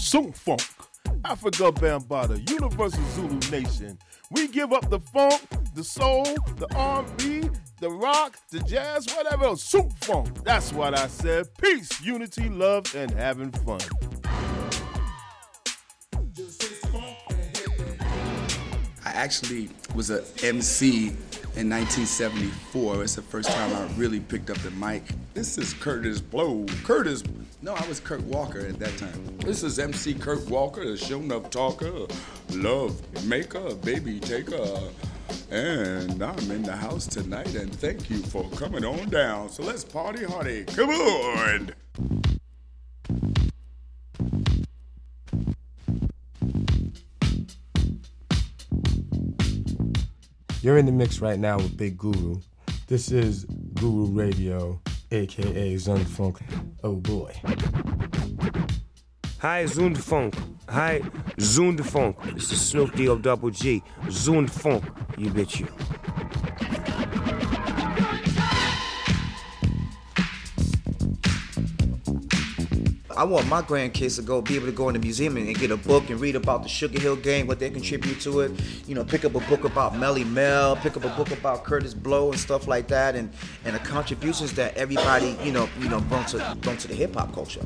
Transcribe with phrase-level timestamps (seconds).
[0.00, 0.62] Sunk Funk,
[1.26, 3.98] Africa Bambaataa, Universal Zulu Nation.
[4.30, 5.42] We give up the funk,
[5.74, 6.24] the soul,
[6.56, 7.50] the R&B,
[7.80, 9.62] the rock, the jazz, whatever else.
[9.62, 10.42] Sunk Funk.
[10.42, 11.48] That's what I said.
[11.60, 13.80] Peace, unity, love, and having fun.
[19.04, 21.12] I actually was a MC
[21.56, 23.02] in 1974.
[23.02, 25.02] It's the first time I really picked up the mic.
[25.34, 26.64] This is Kurtis Blow.
[26.84, 27.24] Kurtis.
[27.62, 29.38] No, I was Kurt Walker at that time.
[29.38, 32.06] This is MC Kurt Walker, the show enough talker,
[32.50, 34.78] love maker, baby taker.
[35.50, 39.48] And I'm in the house tonight, and thank you for coming on down.
[39.48, 40.64] So let's party hardy.
[40.64, 42.39] Come on!
[50.62, 52.38] You're in the mix right now with Big Guru.
[52.86, 54.78] This is Guru Radio,
[55.10, 56.42] aka Zündfunk.
[56.84, 57.32] Oh boy.
[59.38, 60.34] Hi, Zündfunk.
[60.68, 61.00] Hi,
[61.38, 62.34] Zündfunk.
[62.34, 63.82] This is Snoop D-O double G.
[64.08, 64.84] Zündfunk.
[65.16, 66.89] You bitch you.
[73.20, 75.58] I want my grandkids to go be able to go in the museum and, and
[75.58, 78.52] get a book and read about the Sugar Hill Gang, what they contribute to it.
[78.86, 81.94] You know, pick up a book about Melle Mel, pick up a book about Kurtis
[81.94, 83.30] Blow and stuff like that, and
[83.66, 87.14] and the contributions that everybody you know you know brought to brought to the hip
[87.14, 87.60] hop culture.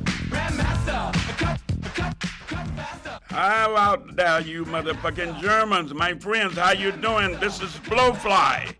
[3.29, 6.57] How out there, you motherfucking Germans, my friends?
[6.57, 7.39] How you doing?
[7.39, 8.75] This is Blowfly,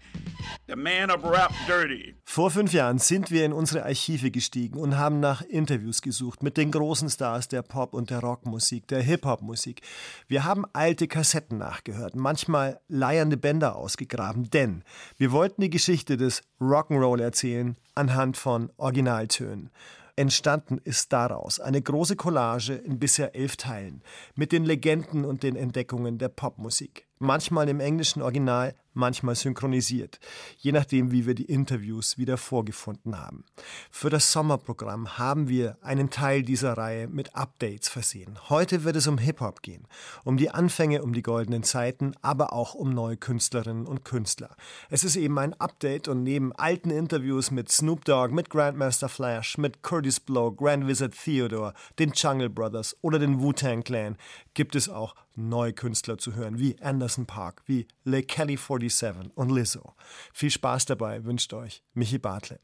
[2.23, 6.57] Vor fünf Jahren sind wir in unsere Archive gestiegen und haben nach Interviews gesucht mit
[6.57, 9.81] den großen Stars der Pop- und der Rockmusik, der Hip-Hop-Musik.
[10.27, 14.83] Wir haben alte Kassetten nachgehört, manchmal leiernde Bänder ausgegraben, denn
[15.17, 19.69] wir wollten die Geschichte des Rock'n'Roll erzählen anhand von Originaltönen.
[20.15, 24.01] Entstanden ist daraus eine große Collage in bisher elf Teilen
[24.33, 27.05] mit den Legenden und den Entdeckungen der Popmusik.
[27.19, 30.19] Manchmal im englischen Original, manchmal synchronisiert,
[30.57, 33.45] je nachdem, wie wir die Interviews wieder vorgefunden haben.
[33.91, 38.37] Für das Sommerprogramm haben wir einen Teil dieser Reihe mit Updates versehen.
[38.49, 39.87] Heute wird es um Hip-Hop gehen,
[40.23, 44.55] um die Anfänge, um die goldenen Zeiten, aber auch um neue Künstlerinnen und Künstler.
[44.89, 49.57] Es ist eben ein Update und neben alten Interviews mit Snoop Dogg, mit Grandmaster Flash,
[49.57, 54.17] mit Curtis Blow, Grand Wizard Theodore, den Jungle Brothers oder den Wu-Tang Clan
[54.55, 59.51] gibt es auch neue Künstler zu hören, wie Anderson Park, wie Le Kelly 47 und
[59.51, 59.93] Lizzo.
[60.33, 62.61] Viel Spaß dabei wünscht euch Michi Bartlett.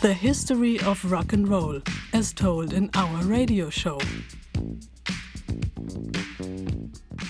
[0.00, 3.98] The History of Rock and Roll, as told in our radio show.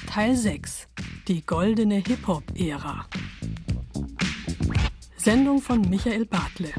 [0.07, 0.87] Teil 6.
[1.29, 3.07] Die goldene Hip-Hop-Ära.
[5.17, 6.73] Sendung von Michael Bartle.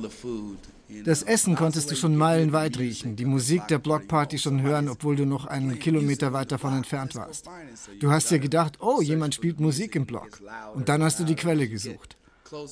[0.00, 0.58] The food.
[1.04, 5.26] Das Essen konntest du schon meilenweit riechen, die Musik der Blockparty schon hören, obwohl du
[5.26, 7.50] noch einen Kilometer weit davon entfernt warst.
[7.98, 10.40] Du hast dir gedacht, oh, jemand spielt Musik im Block.
[10.74, 12.16] Und dann hast du die Quelle gesucht.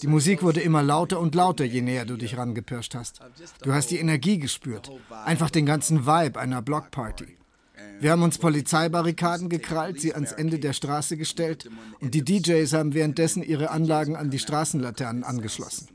[0.03, 3.21] Die Musik wurde immer lauter und lauter, je näher du dich rangepirscht hast.
[3.62, 4.93] Du hast die Energie gespürt,
[5.25, 7.37] einfach den ganzen Vibe einer Blockparty.
[8.01, 11.69] Wir haben uns Polizeibarrikaden gekrallt, sie ans Ende der Straße gestellt
[12.01, 15.89] und die DJs haben währenddessen ihre Anlagen an die Straßenlaternen angeschlossen.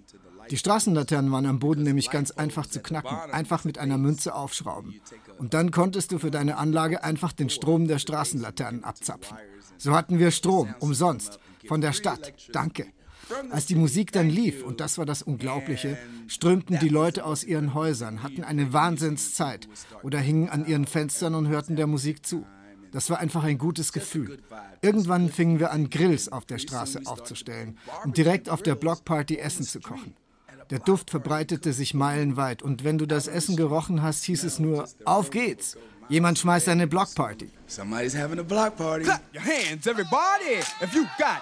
[0.49, 4.99] Die Straßenlaternen waren am Boden nämlich ganz einfach zu knacken, einfach mit einer Münze aufschrauben.
[5.37, 9.37] Und dann konntest du für deine Anlage einfach den Strom der Straßenlaternen abzapfen.
[9.77, 12.33] So hatten wir Strom, umsonst, von der Stadt.
[12.51, 12.87] Danke.
[13.51, 15.97] Als die Musik dann lief, und das war das Unglaubliche,
[16.27, 19.67] strömten die Leute aus ihren Häusern, hatten eine Wahnsinnszeit
[20.03, 22.45] oder hingen an ihren Fenstern und hörten der Musik zu.
[22.91, 24.39] Das war einfach ein gutes Gefühl.
[24.81, 29.63] Irgendwann fingen wir an, Grills auf der Straße aufzustellen und direkt auf der Blockparty Essen
[29.63, 30.15] zu kochen.
[30.71, 34.87] Der Duft verbreitete sich meilenweit und wenn du das Essen gerochen hast, hieß es nur,
[35.05, 35.77] auf geht's.
[36.09, 37.51] Jemand schmeißt eine Blockparty.
[37.67, 39.05] Somebody's having a block party.
[39.05, 41.41] Clap your hands, everybody, if you got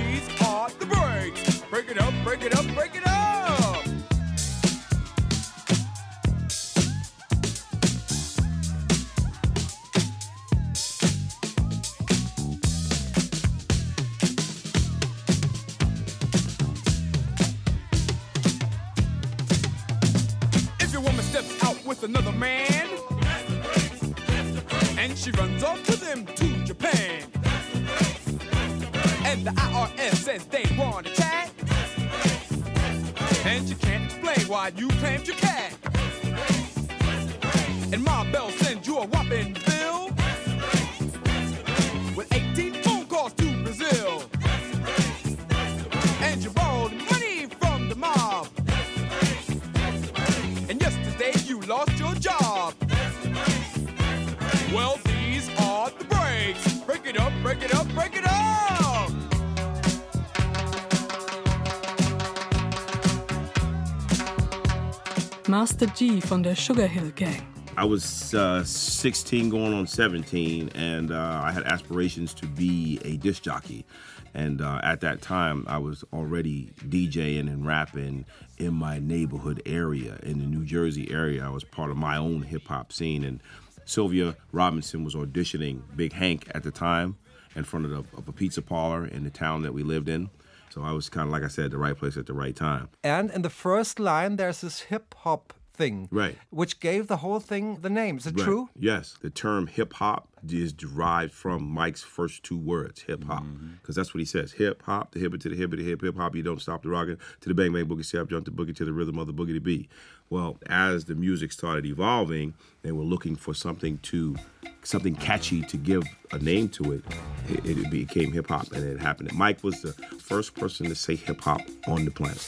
[65.61, 67.39] Master Gee von der Sugar Hill Gang.
[67.77, 73.17] I was uh, 16 going on 17, and uh, I had aspirations to be a
[73.17, 73.85] disc jockey.
[74.33, 78.25] And uh, at that time, I was already DJing and rapping
[78.57, 81.45] in my neighborhood area, in the New Jersey area.
[81.45, 83.23] I was part of my own hip hop scene.
[83.23, 83.39] And
[83.85, 87.17] Sylvia Robinson was auditioning Big Hank at the time
[87.55, 90.31] in front of, the, of a pizza parlor in the town that we lived in.
[90.73, 92.89] So I was kind of, like I said, the right place at the right time.
[93.03, 96.37] And in the first line, there's this hip hop thing, Right.
[96.51, 98.17] which gave the whole thing the name.
[98.17, 98.45] Is it Right.
[98.45, 98.69] true?
[98.75, 99.17] Yes.
[99.21, 103.43] The term hip hop is derived from Mike's first two words, hip hop.
[103.43, 103.73] Mm-hmm.
[103.81, 104.51] Because that's what he says.
[104.53, 106.83] Hip hop, the hip to the hip to the hip, hip hop, you don't stop
[106.83, 109.25] the rockin' to the bang bang boogie step, jump the boogie to the rhythm of
[109.27, 109.89] the boogie to beat.
[110.29, 112.53] Well, as the music started evolving,
[112.83, 114.35] they were looking for something to
[114.83, 117.03] something catchy to give a name to it.
[117.49, 119.33] It, it became hip hop and it happened.
[119.33, 122.47] Mike was the first person to say hip hop on the planet.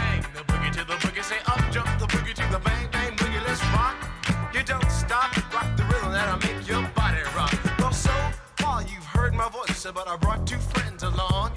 [9.81, 11.51] voice, but I brought two friends along.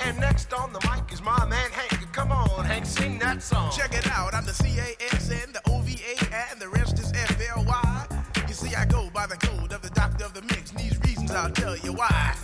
[0.00, 2.12] And next on the mic is my man Hank.
[2.12, 3.70] Come on, Hank, sing that song.
[3.70, 8.06] Check it out, I'm the C-A-S-N, the O-V-A, and the rest is F-L-Y.
[8.48, 10.98] You see, I go by the code of the doctor of the mix, and these
[11.00, 12.34] reasons I'll tell you why.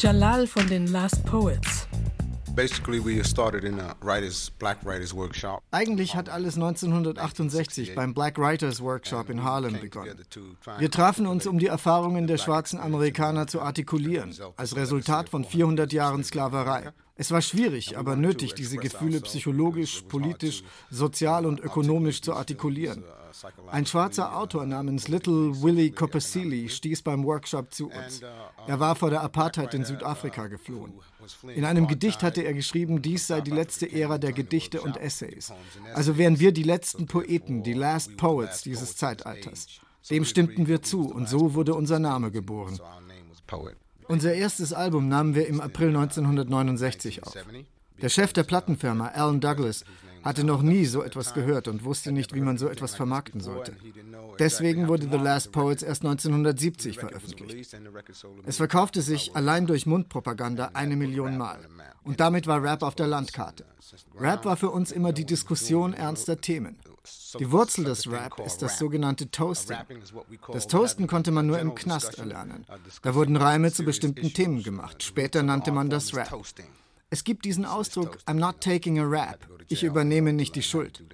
[0.00, 1.88] Jalal von den Last Poets.
[2.54, 5.60] Basically, we started in a writers, black writers workshop.
[5.72, 10.16] Eigentlich hat alles 1968 beim Black Writers Workshop in Harlem begonnen.
[10.78, 15.92] Wir trafen uns, um die Erfahrungen der schwarzen Amerikaner zu artikulieren, als Resultat von 400
[15.92, 16.92] Jahren Sklaverei.
[17.16, 23.02] Es war schwierig, aber nötig, diese Gefühle psychologisch, politisch, sozial und ökonomisch zu artikulieren.
[23.70, 28.20] Ein schwarzer Autor namens Little Willie Copperseely stieß beim Workshop zu uns.
[28.66, 30.94] Er war vor der Apartheid in Südafrika geflohen.
[31.54, 35.52] In einem Gedicht hatte er geschrieben, dies sei die letzte Ära der Gedichte und Essays.
[35.94, 39.66] Also wären wir die letzten Poeten, die Last Poets dieses Zeitalters.
[40.10, 42.78] Dem stimmten wir zu und so wurde unser Name geboren.
[44.06, 47.34] Unser erstes Album nahmen wir im April 1969 auf.
[48.00, 49.84] Der Chef der Plattenfirma, Alan Douglas,
[50.28, 53.72] hatte noch nie so etwas gehört und wusste nicht, wie man so etwas vermarkten sollte.
[54.38, 57.74] Deswegen wurde The Last Poets erst 1970 veröffentlicht.
[58.44, 61.60] Es verkaufte sich allein durch Mundpropaganda eine Million Mal.
[62.04, 63.64] Und damit war Rap auf der Landkarte.
[64.18, 66.76] Rap war für uns immer die Diskussion ernster Themen.
[67.38, 69.78] Die Wurzel des Rap ist das sogenannte Toasting.
[70.52, 72.66] Das Toasten konnte man nur im Knast erlernen.
[73.00, 75.02] Da wurden Reime zu bestimmten Themen gemacht.
[75.02, 76.28] Später nannte man das Rap.
[77.10, 79.46] Es gibt diesen Ausdruck, I'm not taking a rap.
[79.68, 81.04] Ich übernehme nicht die Schuld.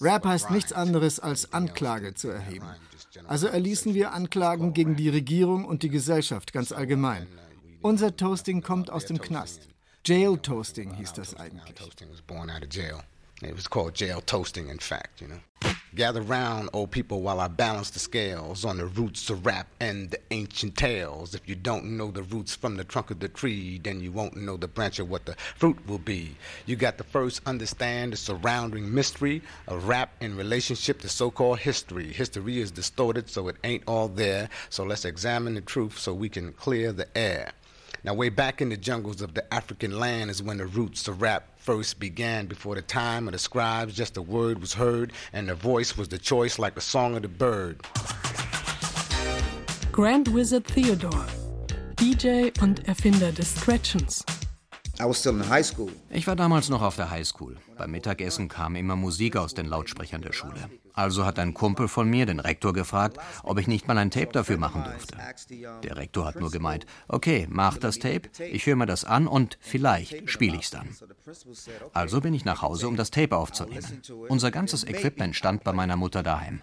[0.00, 2.66] Rap heißt nichts anderes als Anklage zu erheben.
[3.26, 7.26] Also erließen wir Anklagen gegen die Regierung und die Gesellschaft ganz allgemein.
[7.80, 9.68] Unser Toasting kommt aus dem Knast.
[10.04, 11.74] Jail Toasting hieß das eigentlich.
[13.42, 15.40] It was called jail toasting, in fact, you know.
[15.94, 20.10] Gather round, old people, while I balance the scales on the roots of rap and
[20.10, 21.34] the ancient tales.
[21.34, 24.36] If you don't know the roots from the trunk of the tree, then you won't
[24.36, 26.36] know the branch of what the fruit will be.
[26.66, 31.60] You got to first understand the surrounding mystery of rap in relationship to so called
[31.60, 32.12] history.
[32.12, 34.50] History is distorted, so it ain't all there.
[34.68, 37.52] So let's examine the truth so we can clear the air.
[38.04, 41.20] Now, way back in the jungles of the African land is when the roots of
[41.20, 42.46] rap first began.
[42.46, 46.08] Before the time of the scribes, just a word was heard, and the voice was
[46.08, 47.82] the choice like the song of the bird.
[49.92, 51.26] Grand Wizard Theodore,
[51.96, 54.24] DJ und Erfinder des Scratchens.
[54.98, 55.90] I was still in high school.
[56.10, 57.56] Ich war damals noch auf der Highschool.
[57.78, 60.68] Beim Mittagessen kam immer Musik aus den Lautsprechern der Schule.
[60.94, 64.32] Also hat ein Kumpel von mir den Rektor gefragt, ob ich nicht mal ein Tape
[64.32, 65.16] dafür machen dürfte.
[65.82, 69.58] Der Rektor hat nur gemeint, okay, mach das Tape, ich höre mir das an und
[69.60, 70.88] vielleicht spiele ich's dann.
[71.92, 74.02] Also bin ich nach Hause, um das Tape aufzunehmen.
[74.28, 76.62] Unser ganzes Equipment stand bei meiner Mutter daheim.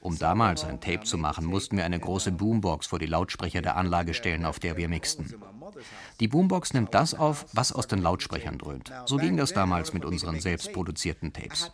[0.00, 3.76] Um damals ein Tape zu machen, mussten wir eine große Boombox vor die Lautsprecher der
[3.76, 5.34] Anlage stellen, auf der wir mixten.
[6.20, 8.92] Die Boombox nimmt das auf, was aus den Lautsprechern dröhnt.
[9.06, 11.70] So ging das damals mit unseren selbstproduzierten Tapes.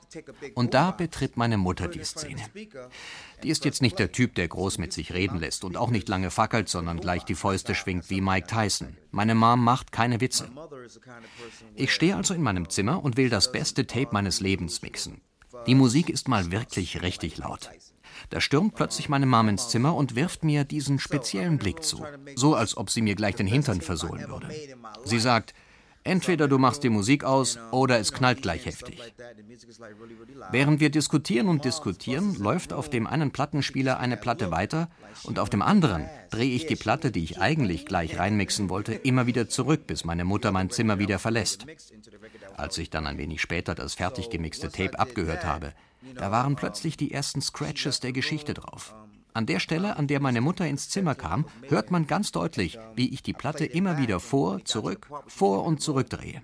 [0.54, 2.42] Und da betritt meine Mutter die Szene.
[3.42, 6.08] Die ist jetzt nicht der Typ, der groß mit sich reden lässt und auch nicht
[6.08, 8.96] lange fackelt, sondern gleich die Fäuste schwingt wie Mike Tyson.
[9.10, 10.50] Meine Mom macht keine Witze.
[11.74, 15.20] Ich stehe also in meinem Zimmer und will das beste Tape meines Lebens mixen.
[15.66, 17.70] Die Musik ist mal wirklich richtig laut.
[18.30, 22.04] Da stürmt plötzlich meine Mom ins Zimmer und wirft mir diesen speziellen Blick zu,
[22.36, 24.48] so als ob sie mir gleich den Hintern versohlen würde.
[25.04, 25.54] Sie sagt,
[26.04, 29.00] entweder du machst die Musik aus oder es knallt gleich heftig.
[30.50, 34.88] Während wir diskutieren und diskutieren, läuft auf dem einen Plattenspieler eine Platte weiter
[35.24, 39.26] und auf dem anderen drehe ich die Platte, die ich eigentlich gleich reinmixen wollte, immer
[39.26, 41.66] wieder zurück, bis meine Mutter mein Zimmer wieder verlässt.
[42.56, 45.72] Als ich dann ein wenig später das fertig gemixte Tape abgehört habe,
[46.14, 48.94] da waren plötzlich die ersten Scratches der Geschichte drauf.
[49.32, 53.12] An der Stelle, an der meine Mutter ins Zimmer kam, hört man ganz deutlich, wie
[53.12, 56.40] ich die Platte immer wieder vor, zurück, vor und zurück drehe.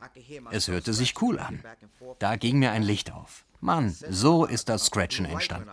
[0.51, 1.63] Es hörte sich cool an.
[2.19, 3.45] Da ging mir ein Licht auf.
[3.61, 5.71] Mann, so ist das Scratchen entstanden.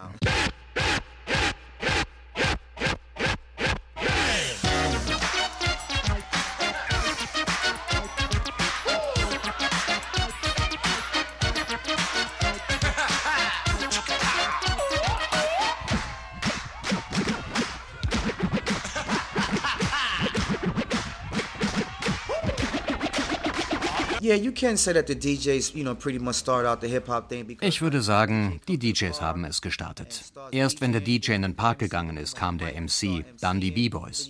[27.62, 30.24] Ich würde sagen, die DJs haben es gestartet.
[30.52, 34.30] Erst wenn der DJ in den Park gegangen ist, kam der MC, dann die B-Boys.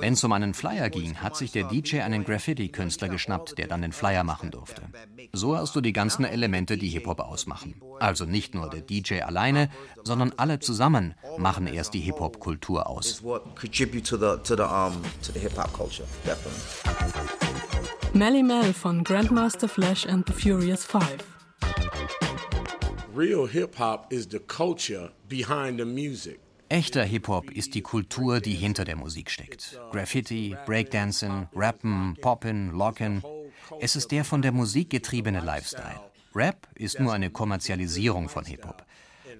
[0.00, 3.82] Wenn es um einen Flyer ging, hat sich der DJ einen Graffiti-Künstler geschnappt, der dann
[3.82, 4.82] den Flyer machen durfte.
[5.32, 7.80] So hast du die ganzen Elemente, die Hip-Hop ausmachen.
[8.00, 9.70] Also nicht nur der DJ alleine,
[10.02, 13.22] sondern alle zusammen machen erst die Hip-Hop-Kultur aus.
[18.12, 21.22] Melly Mel von Grandmaster Flash and the Furious Five.
[23.14, 26.40] Real hip hop is the culture behind the music.
[26.68, 29.80] Echter Hip-Hop ist die Kultur, die hinter der Musik steckt.
[29.90, 33.22] Graffiti, Breakdancen, Rappen, Poppen, Locken.
[33.80, 36.00] Es ist der von der Musik getriebene Lifestyle.
[36.34, 38.84] Rap ist nur eine Kommerzialisierung von Hip-Hop.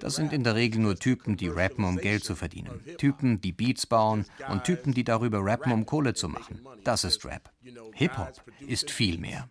[0.01, 2.81] Das sind in der Regel nur Typen, die rappen, um Geld zu verdienen.
[2.99, 6.61] Typen, die Beats bauen und Typen, die darüber rappen, um Kohle zu machen.
[6.85, 7.51] Das ist Rap.
[7.95, 9.49] Hip-Hop ist viel mehr.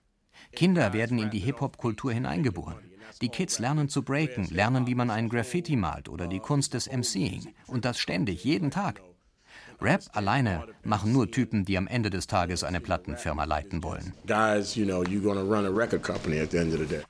[0.53, 2.77] Kinder werden in die Hip-Hop-Kultur hineingeboren.
[3.21, 6.87] Die Kids lernen zu breaken, lernen, wie man einen Graffiti malt oder die Kunst des
[6.91, 7.53] MCing.
[7.67, 9.01] Und das ständig, jeden Tag.
[9.81, 14.13] Rap alleine machen nur Typen, die am Ende des Tages eine Plattenfirma leiten wollen.
[14.25, 17.03] Guys, you know, you're gonna run a record company at the end of the day.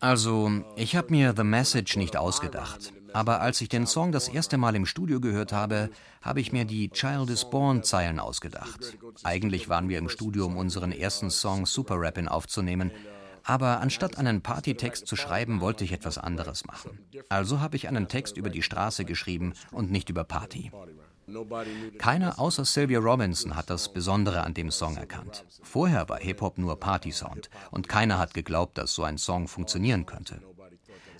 [0.00, 2.92] Also, ich habe mir The Message nicht ausgedacht.
[3.12, 6.64] Aber als ich den Song das erste Mal im Studio gehört habe, habe ich mir
[6.64, 8.98] die Child is Born Zeilen ausgedacht.
[9.24, 12.90] Eigentlich waren wir im Studio, um unseren ersten Song Super Rappin' aufzunehmen.
[13.44, 16.98] Aber anstatt einen Partytext zu schreiben, wollte ich etwas anderes machen.
[17.30, 20.70] Also habe ich einen Text über die Straße geschrieben und nicht über Party.
[21.98, 25.44] Keiner außer Sylvia Robinson hat das Besondere an dem Song erkannt.
[25.62, 30.40] Vorher war Hip-Hop nur Party-Sound und keiner hat geglaubt, dass so ein Song funktionieren könnte.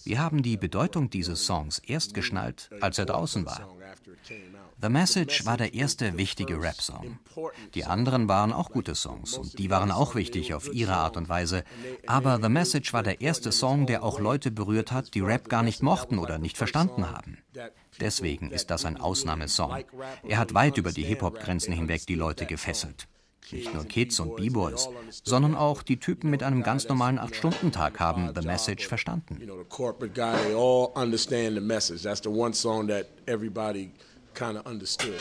[0.04, 3.68] Wir haben die Bedeutung dieses Songs erst geschnallt, als er draußen war.
[4.80, 7.18] The Message war der erste wichtige Rap-Song.
[7.74, 11.28] Die anderen waren auch gute Songs und die waren auch wichtig auf ihre Art und
[11.28, 11.64] Weise.
[12.06, 15.64] Aber The Message war der erste Song, der auch Leute berührt hat, die Rap gar
[15.64, 17.38] nicht mochten oder nicht verstanden haben.
[18.00, 19.84] Deswegen ist das ein Ausnahmesong.
[20.22, 23.08] Er hat weit über die Hip-Hop-Grenzen hinweg die Leute gefesselt.
[23.50, 24.90] Nicht nur Kids und B-Boys,
[25.24, 29.38] sondern auch die Typen mit einem ganz normalen 8-Stunden-Tag haben The Message verstanden.
[29.40, 29.64] You know,
[34.38, 35.20] kind of understood.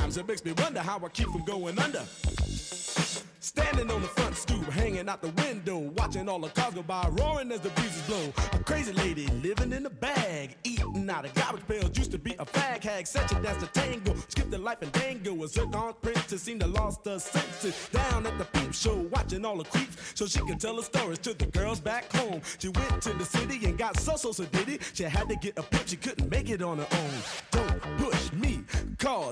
[0.00, 2.02] It makes me wonder how I keep from going under.
[3.40, 7.06] Standing on the front stoop, hanging out the window, watching all the cars go by,
[7.18, 8.32] roaring as the breezes blow.
[8.52, 11.96] A crazy lady living in a bag, eating out of garbage pails.
[11.98, 14.14] Used to be a fag hag, such a dance to tango.
[14.28, 15.42] Skipped the life and dango.
[15.42, 17.88] A zircon princess seemed to lost her senses.
[17.92, 21.18] Down at the peep show, watching all the creeps, so she could tell her stories
[21.18, 22.40] to the girls back home.
[22.58, 24.82] She went to the city and got so so so did it.
[24.94, 27.10] She had to get a pimp, she couldn't make it on her own.
[27.50, 28.62] Don't push me,
[28.98, 29.31] cause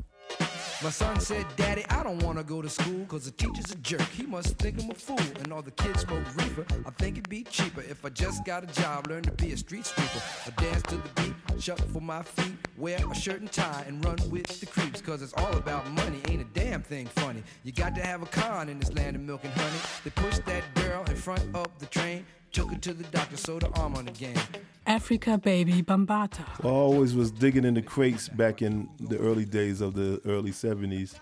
[0.83, 3.75] My son said, Daddy, I don't want to go to school because the teacher's a
[3.75, 4.01] jerk.
[4.01, 5.19] He must think I'm a fool.
[5.39, 6.65] And all the kids smoke reefer.
[6.87, 9.57] I think it'd be cheaper if I just got a job, learn to be a
[9.57, 10.19] street sweeper.
[10.47, 14.03] I dance to the beat, shuffle for my feet, wear a shirt and tie, and
[14.03, 15.01] run with the creeps.
[15.01, 17.43] Because it's all about money, ain't a damn thing funny.
[17.63, 19.77] You got to have a con in this land of milk and honey.
[20.03, 22.25] They push that girl in front of the train.
[22.51, 24.37] Took her to the doctor, sewed her arm on again.
[24.85, 26.65] Africa Baby Bambaataa.
[26.65, 30.51] I always was digging in the crates back in the early days of the early
[30.51, 31.15] 70s.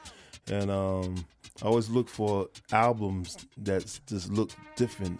[0.50, 1.26] And um,
[1.62, 5.20] I always look for albums that just look different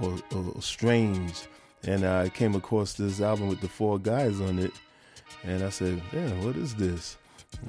[0.00, 1.46] or, or strange.
[1.86, 4.72] And I came across this album with the four guys on it.
[5.42, 7.18] And I said, yeah, what is this?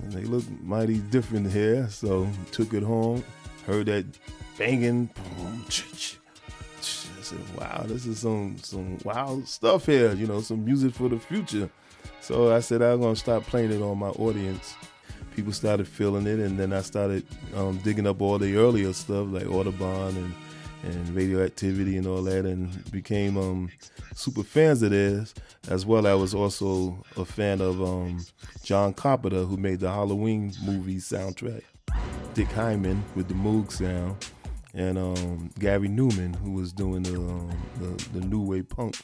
[0.01, 1.89] And they look mighty different here.
[1.89, 3.21] So took it home,
[3.65, 4.05] heard that
[4.57, 6.19] banging, boom, ch-ch.
[7.25, 11.17] Said, wow, this is some some wild stuff here, you know, some music for the
[11.17, 11.67] future.
[12.21, 14.75] So I said I'm gonna start playing it on my audience.
[15.35, 19.25] People started feeling it, and then I started um, digging up all the earlier stuff
[19.31, 20.33] like Autobahn and
[20.83, 23.71] and radioactivity and all that, and became um,
[24.13, 25.33] super fans of theirs.
[25.67, 28.23] As well, I was also a fan of um,
[28.63, 31.63] John Carpenter, who made the Halloween movie soundtrack.
[32.35, 34.15] Dick Hyman with the Moog sound
[34.75, 38.97] and um, Gary Newman, who was doing the, um, the, the new wave punk.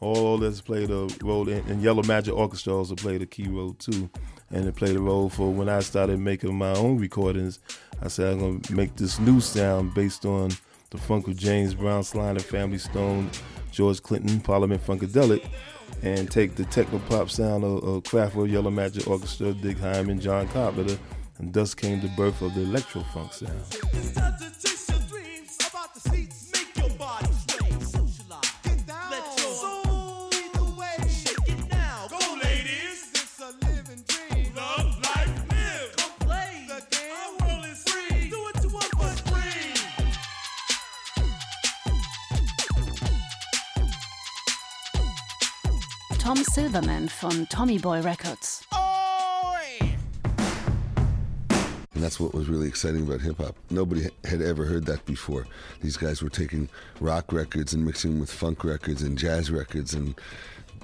[0.00, 3.72] All this played a role, in, and Yellow Magic Orchestra also played a key role
[3.72, 4.08] too,
[4.50, 7.58] and it played a role for when I started making my own recordings.
[8.00, 10.50] I said I'm gonna make this new sound based on
[10.90, 13.30] the funk of James Brown, Sly and Family Stone,
[13.72, 15.44] George Clinton, Parliament Funkadelic,
[16.02, 20.46] and take the techno pop sound of, of Kraftwerk, Yellow Magic Orchestra, Dick Hyman, John
[20.48, 20.98] Carpenter,
[21.38, 24.75] and thus came the birth of the electro funk sound.
[46.26, 48.64] Tom Silverman von Tommy Boy Records.
[51.96, 53.56] And that's what was really exciting about hip hop.
[53.70, 55.46] Nobody had ever heard that before.
[55.80, 56.68] These guys were taking
[57.00, 60.14] rock records and mixing them with funk records and jazz records and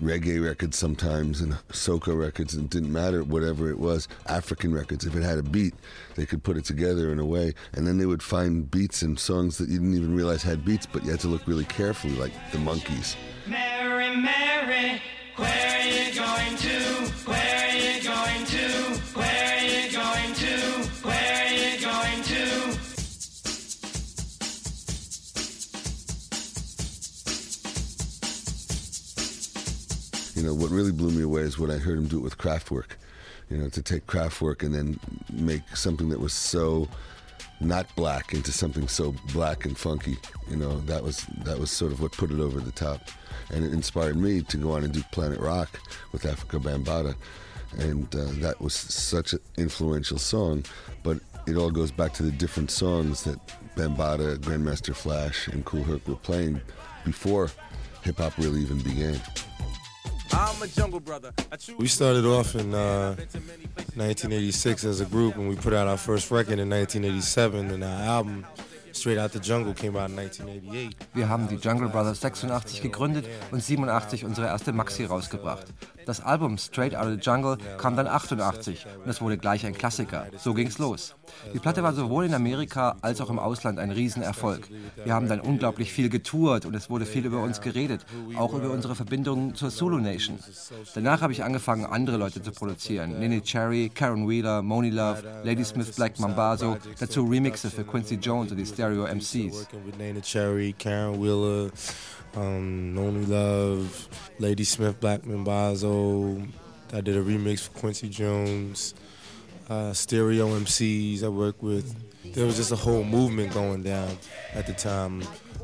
[0.01, 5.05] reggae records sometimes and soca records and it didn't matter whatever it was african records
[5.05, 5.75] if it had a beat
[6.17, 9.21] they could put it together in a way and then they would find beats and
[9.21, 12.17] songs that you didn't even realize had beats but you had to look really carefully
[12.17, 15.01] like the Monkees Mary, Mary,
[15.37, 17.13] where are you going to?
[17.27, 17.62] Where
[30.43, 32.37] you know what really blew me away is when i heard him do it with
[32.37, 32.97] Kraftwerk
[33.49, 34.99] you know to take Kraftwerk and then
[35.33, 36.89] make something that was so
[37.61, 40.17] not black into something so black and funky
[40.51, 43.03] you know that was that was sort of what put it over the top
[43.53, 45.79] and it inspired me to go on and do planet rock
[46.11, 47.15] with africa bambaataa
[47.79, 50.63] and uh, that was such an influential song.
[51.03, 53.39] But it all goes back to the different songs that
[53.77, 56.61] Bambaataa, Grandmaster Flash, and Kool Herc were playing
[57.05, 57.51] before
[58.03, 59.21] hip hop really even began.
[60.33, 61.33] I'm a jungle brother.
[61.79, 63.15] We started off in uh,
[63.95, 68.03] 1986 as a group, and we put out our first record in 1987, and our
[68.03, 68.47] album
[68.95, 70.97] Straight Out the Jungle came out in 1988.
[71.15, 75.67] Wir haben die Jungle Brothers 86 gegründet und 87 unsere erste Maxi rausgebracht.
[76.07, 79.75] Das Album Straight Out of the Jungle kam dann 88 und es wurde gleich ein
[79.75, 80.27] Klassiker.
[80.37, 81.15] So ging's los.
[81.55, 84.69] Die Platte war sowohl in Amerika als auch im Ausland ein Riesenerfolg.
[85.05, 88.05] Wir haben dann unglaublich viel getourt und es wurde viel über uns geredet,
[88.37, 90.39] auch über unsere Verbindungen zur Zulu Nation.
[90.95, 93.19] Danach habe ich angefangen, andere Leute zu produzieren.
[93.19, 98.57] Nene Cherry, Karen Wheeler, Moni Love, Ladysmith Black Mambazo, dazu Remixe für Quincy Jones und
[98.57, 99.53] die Stereo MCs.
[99.53, 101.71] Working with Neneh Cherry, Caron Wheeler,
[102.35, 104.09] um, Monie Love,
[104.41, 106.49] Lady Smith, Black Mambazo.
[106.93, 108.95] I did a remix for Quincy Jones,
[109.71, 111.95] uh, Stereo MCs I worked with.
[112.35, 114.19] There was just a whole movement going down
[114.53, 115.23] at the time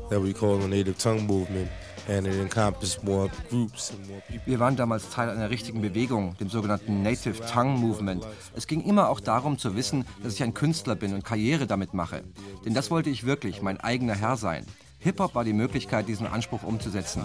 [0.09, 1.69] that we call the Native Tongue Movement.
[2.09, 4.41] And it encompassed more groups and more people.
[4.47, 8.25] Wir waren damals Teil einer richtigen Bewegung, dem sogenannten Native Tongue Movement.
[8.55, 11.93] Es ging immer auch darum zu wissen, dass ich ein Künstler bin und Karriere damit
[11.93, 12.23] mache.
[12.65, 14.65] Denn das wollte ich wirklich, mein eigener Herr sein.
[15.01, 17.23] Hip-Hop war die Möglichkeit, diesen Anspruch umzusetzen.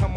[0.00, 0.14] Come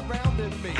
[0.00, 0.70] surrounding me.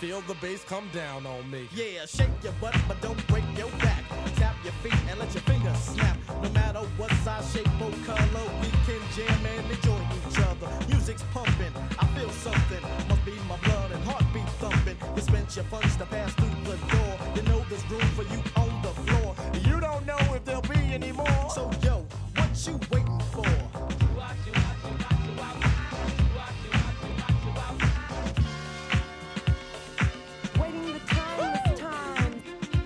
[0.00, 1.68] Feel the bass come down on me.
[1.74, 4.04] Yeah, shake your butt, but don't break your back.
[4.36, 6.16] Tap your feet and let your fingers snap.
[6.42, 10.68] No matter what size, shape, or color, we can jam and enjoy each other.
[10.88, 12.82] Music's pumping, I feel something.
[13.08, 14.96] Must be my blood and heartbeat thumping.
[15.14, 17.12] Dispense your funds to pass through the door.
[17.34, 19.34] You know there's room for you on the floor.
[19.66, 21.50] You don't know if there'll be any more.
[21.50, 23.57] So yo, what you waiting for?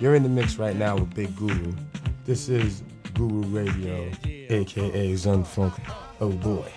[0.02, 1.72] You're in the mix right now with Big Guru.
[2.24, 2.82] This is
[3.14, 5.74] Guru Radio, aka Zun Funk.
[6.20, 6.68] Oh boy.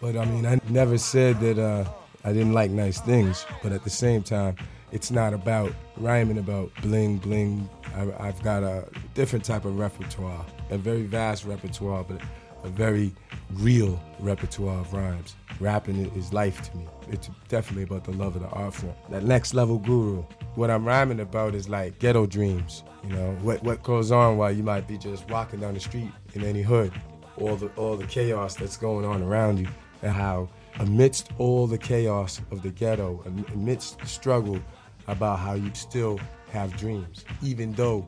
[0.00, 1.84] But I mean, I never said that uh,
[2.22, 3.44] I didn't like nice things.
[3.60, 4.54] But at the same time,
[4.92, 7.68] it's not about rhyming about bling bling.
[7.96, 12.20] I, I've got a different type of repertoire, a very vast repertoire, but
[12.62, 13.12] a very
[13.54, 15.34] real repertoire of rhymes.
[15.58, 16.86] Rapping is life to me.
[17.10, 18.94] It's definitely about the love of the art form.
[19.10, 20.22] That next level guru.
[20.54, 22.84] What I'm rhyming about is like ghetto dreams.
[23.04, 26.10] You know what what goes on while you might be just walking down the street
[26.34, 26.92] in any hood,
[27.36, 29.68] all the all the chaos that's going on around you,
[30.02, 34.60] and how amidst all the chaos of the ghetto, amidst the struggle,
[35.08, 36.20] about how you still
[36.50, 38.06] have dreams, even though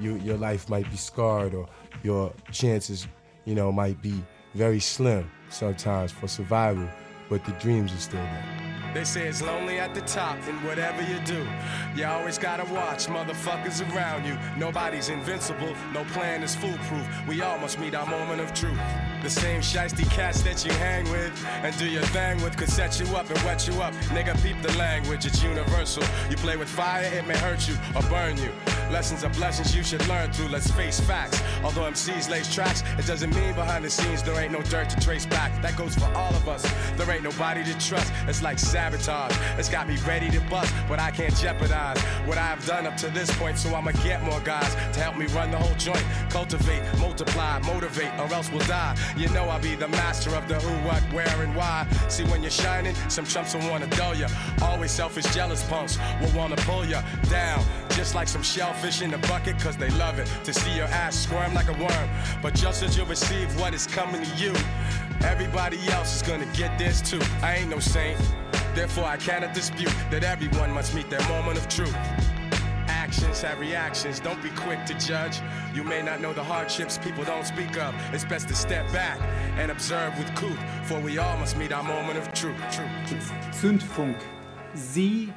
[0.00, 1.68] you, your life might be scarred or
[2.02, 3.06] your chances,
[3.44, 4.22] you know, might be
[4.54, 6.88] very slim sometimes for survival,
[7.28, 8.58] but the dreams are still there.
[8.94, 11.46] They say it's lonely at the top, and whatever you do,
[11.94, 14.38] you always gotta watch motherfuckers around you.
[14.56, 17.06] Nobody's invincible, no plan is foolproof.
[17.28, 18.80] We all must meet our moment of truth.
[19.22, 23.00] The same shiesty cats that you hang with and do your thing with could set
[23.00, 23.92] you up and wet you up.
[24.14, 26.04] Nigga, peep the language, it's universal.
[26.30, 28.52] You play with fire, it may hurt you or burn you.
[28.90, 31.42] Lessons are blessings you should learn through, let's face facts.
[31.62, 35.00] Although MCs lace tracks, it doesn't mean behind the scenes there ain't no dirt to
[35.00, 35.60] trace back.
[35.62, 36.62] That goes for all of us.
[36.96, 38.12] There ain't nobody to trust.
[38.28, 39.36] It's like sabotage.
[39.58, 43.08] It's got me ready to bust, but I can't jeopardize what I've done up to
[43.08, 43.58] this point.
[43.58, 46.04] So I'ma get more guys to help me run the whole joint.
[46.30, 48.96] Cultivate, multiply, motivate, or else we'll die.
[49.16, 51.86] You know I'll be the master of the who, what, where, and why.
[52.08, 54.28] See when you're shining, some chumps will wanna dull ya.
[54.62, 57.64] Always selfish, jealous punks will wanna pull ya down.
[57.90, 61.16] Just like some shellfish in the bucket, cause they love it to see your ass
[61.16, 62.10] squirm like a worm.
[62.42, 64.54] But just as you receive what is coming to you,
[65.22, 67.20] everybody else is gonna get this too.
[67.42, 68.20] I ain't no saint,
[68.74, 71.96] therefore I cannot dispute that everyone must meet their moment of truth.
[73.08, 75.40] Actions have reactions, don't be quick to judge.
[75.74, 77.94] You may not know the hardships people don't speak of.
[78.12, 79.18] It's best to step back
[79.56, 82.60] and observe with couth, for we all must meet our moment of truth.
[82.70, 83.32] truth.
[83.52, 84.20] Zündfunk.
[84.76, 85.32] Z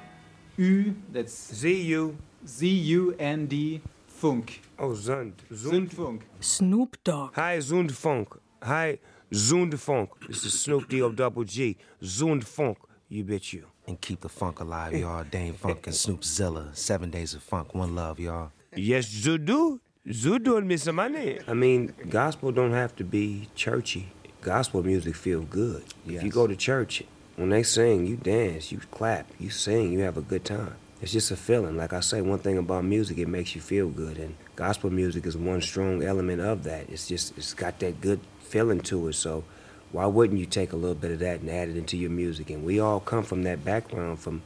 [0.58, 4.62] U that's Z U Z U N D Funk.
[4.78, 5.36] Oh, Zund.
[5.50, 6.24] Zündfunk.
[6.42, 7.34] Snoop Dogg.
[7.36, 8.38] Hi, Zund Funk.
[8.62, 9.00] Hi,
[9.32, 10.10] Zund Funk.
[10.28, 11.78] This is Snoop D O double G.
[12.04, 12.78] Zund Funk.
[13.12, 13.66] You bet you.
[13.88, 15.00] And keep the funk alive, eh.
[15.00, 15.26] y'all.
[15.26, 15.98] Dane Funk and eh.
[15.98, 16.70] Snoop Zilla.
[16.72, 17.76] Seven days of funk.
[17.76, 18.54] One love, y'all.
[18.74, 19.82] Yes, Zudu.
[20.08, 21.38] Zudu and Miss Money.
[21.46, 24.14] I mean, gospel don't have to be churchy.
[24.40, 25.84] Gospel music feel good.
[26.08, 27.04] If you go to church,
[27.36, 30.76] when they sing, you dance, you clap, you sing, you have a good time.
[31.02, 31.76] it's just a feeling.
[31.76, 35.26] Like I say, one thing about music, it makes you feel good, and gospel music
[35.26, 36.90] is one strong element of that.
[36.90, 39.14] It's just it's got that good feeling to it.
[39.14, 39.44] So
[39.92, 42.50] why wouldn't you take a little bit of that and add it into your music?
[42.50, 44.42] And we all come from that background, from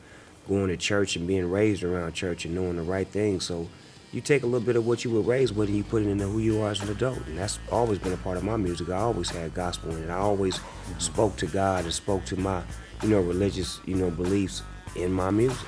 [0.48, 3.46] going to church and being raised around church and knowing the right things.
[3.46, 3.68] So
[4.12, 6.08] you take a little bit of what you were raised with and you put it
[6.08, 7.26] into who you are as an adult.
[7.28, 8.90] And that's always been a part of my music.
[8.90, 10.10] I always had gospel in it.
[10.10, 10.60] I always
[10.98, 12.64] spoke to God and spoke to my,
[13.04, 14.64] you know, religious, you know, beliefs
[14.96, 15.68] in my music.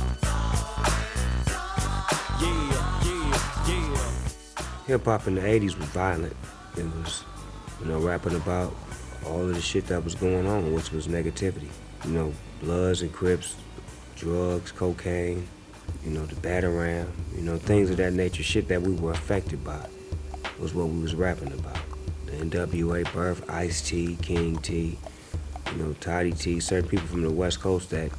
[4.91, 6.35] Hip hop in the 80s was violent.
[6.75, 7.23] It was,
[7.79, 8.75] you know, rapping about
[9.25, 11.69] all of the shit that was going on, which was negativity.
[12.03, 13.55] You know, Bloods and Crips,
[14.17, 15.47] drugs, cocaine,
[16.03, 19.63] you know, the Batarang, you know, things of that nature, shit that we were affected
[19.63, 19.87] by
[20.59, 21.79] was what we was rapping about.
[22.25, 24.97] The NWA birth, Ice T, King Tee,
[25.71, 28.11] you know, Toddy Tee, certain people from the West Coast that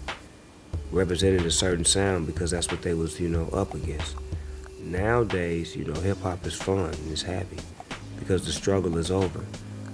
[0.90, 4.16] represented a certain sound because that's what they was, you know, up against.
[4.82, 7.58] Nowadays, you know, hip hop is fun and it's happy
[8.18, 9.44] because the struggle is over.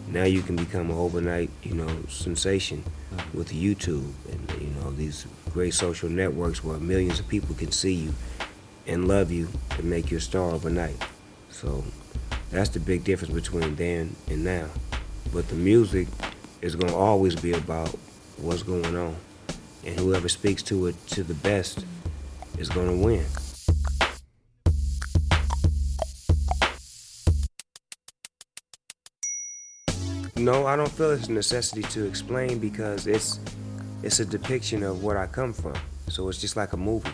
[0.09, 2.83] Now you can become an overnight, you know, sensation
[3.35, 7.93] with YouTube and you know these great social networks where millions of people can see
[7.93, 8.15] you
[8.87, 10.97] and love you and make you a star overnight.
[11.51, 11.85] So
[12.51, 14.69] that's the big difference between then and now.
[15.33, 16.09] But the music
[16.63, 17.91] is gonna always be about
[18.39, 19.17] what's going on,
[19.85, 21.85] and whoever speaks to it to the best
[22.57, 23.27] is gonna win.
[30.49, 33.39] No, I don't feel it's a necessity to explain because it's
[34.03, 35.75] it's a depiction of where I come from.
[36.09, 37.11] So it's just like a movie.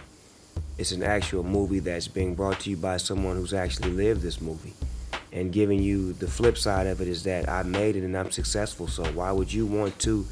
[0.79, 4.41] It's an actual movie that's being brought to you by someone who's actually lived this
[4.41, 4.73] movie.
[5.33, 8.31] And giving you the flip side of it is that I made it and I'm
[8.31, 8.87] successful.
[8.87, 10.25] So why would you want to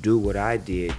[0.00, 0.92] do what I did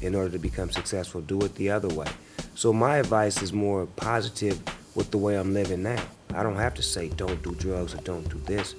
[0.00, 1.20] in order to become successful?
[1.20, 2.08] Do it the other way.
[2.56, 4.60] So my advice is more positive
[4.96, 6.02] with the way I'm living now.
[6.34, 8.74] I don't have to say don't do drugs or don't do this.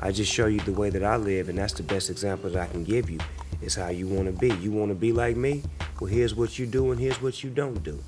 [0.00, 2.60] I just show you the way that I live, and that's the best example that
[2.60, 3.18] I can give you.
[3.62, 4.54] Is how you want to be.
[4.56, 5.62] You want to be like me?
[6.00, 8.02] Well, here's what you do, and here's what you don't do.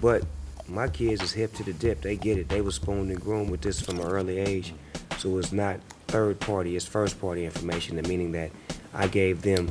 [0.00, 0.24] But
[0.68, 2.00] my kids is hip to the dip.
[2.00, 2.48] They get it.
[2.48, 4.72] They was spooned and groomed with this from an early age,
[5.18, 6.76] so it's not third party.
[6.76, 7.96] It's first party information.
[8.08, 8.50] Meaning that
[8.94, 9.70] I gave them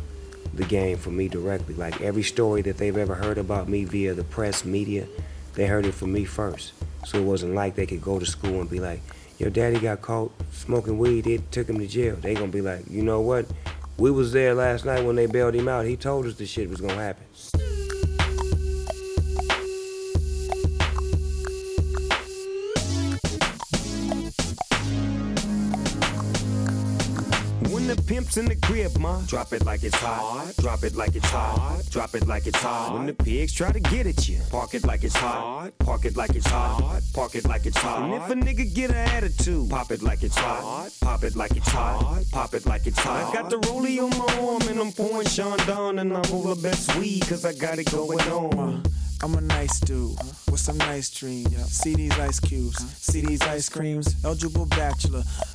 [0.54, 1.76] the game for me directly.
[1.76, 5.08] Like every story that they've ever heard about me via the press, media,
[5.54, 6.74] they heard it from me first.
[7.06, 9.02] So it wasn't like they could go to school and be like,
[9.42, 12.16] your daddy got caught smoking weed, they took him to jail.
[12.16, 13.48] They gonna be like, you know what?
[13.98, 15.86] We was there last night when they bailed him out.
[15.86, 17.26] He told us this shit was gonna happen.
[28.12, 30.54] Pimp's in the crib, ma, drop it like it's hot.
[30.58, 31.82] Drop it like it's hot.
[31.90, 32.94] Drop it like it's hot.
[32.94, 35.72] When the pigs try to get at you, park it like it's hot.
[35.80, 37.00] Park it like it's hot.
[37.14, 38.02] Park it like it's hot.
[38.02, 40.90] And if a nigga get an attitude, pop it like it's hot.
[41.00, 42.26] Pop it like it's hot.
[42.34, 43.34] Pop it like it's hot.
[43.34, 46.62] I got the rollie on my arm and I'm pouring Chandon and I'm all the
[46.62, 48.60] best weed cause I got it going on.
[48.60, 48.90] Uh,
[49.24, 50.18] I'm a nice dude
[50.50, 51.56] with some nice dreams.
[51.72, 54.16] See these ice cubes, see these ice creams.
[54.26, 55.24] Eligible bachelor,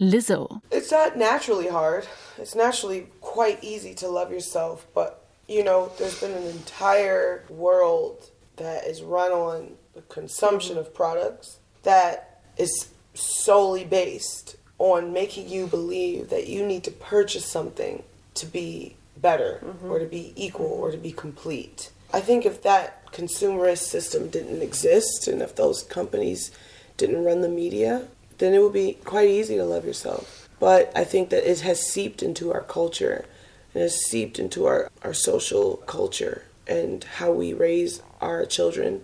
[0.00, 0.60] Lizzo.
[0.70, 2.06] It's not naturally hard.
[2.38, 8.30] It's naturally quite easy to love yourself, but you know, there's been an entire world
[8.56, 15.66] that is run on the consumption of products that is solely based on making you
[15.66, 18.02] believe that you need to purchase something
[18.34, 19.90] to be better mm-hmm.
[19.90, 21.90] or to be equal or to be complete.
[22.12, 26.50] I think if that consumerist system didn't exist and if those companies
[26.96, 30.48] didn't run the media, then it would be quite easy to love yourself.
[30.60, 33.26] But I think that it has seeped into our culture
[33.72, 39.02] and has seeped into our, our social culture and how we raise our children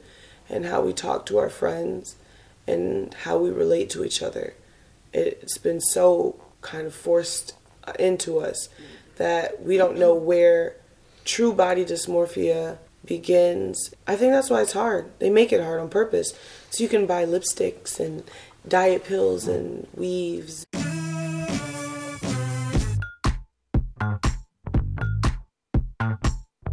[0.49, 2.17] and how we talk to our friends
[2.67, 4.55] and how we relate to each other.
[5.13, 7.55] It's been so kind of forced
[7.99, 8.69] into us
[9.17, 10.77] that we don't know where
[11.25, 13.93] true body dysmorphia begins.
[14.07, 15.11] I think that's why it's hard.
[15.19, 16.33] They make it hard on purpose.
[16.71, 18.25] So you can buy lipsticks and
[18.69, 20.65] diet pills and weaves.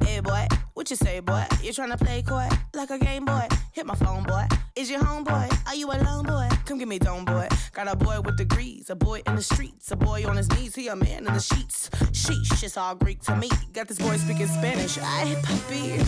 [0.03, 1.45] Hey boy, what you say, boy?
[1.61, 3.47] You tryna play coy like a game boy?
[3.73, 4.47] Hit my phone, boy.
[4.75, 5.67] Is your homeboy?
[5.67, 6.47] Are you alone, boy?
[6.65, 7.47] Come give me dome, boy.
[7.73, 10.75] Got a boy with degrees, a boy in the streets, a boy on his knees.
[10.75, 11.89] He a man in the sheets.
[12.11, 13.49] Sheesh, it's all Greek to me.
[13.73, 14.99] Got this boy speaking Spanish.
[14.99, 16.03] I hit puppy.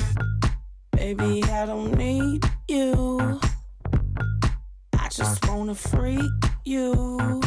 [0.91, 3.39] Baby, I don't need you.
[5.09, 6.21] I just wanna freak
[6.65, 7.41] you.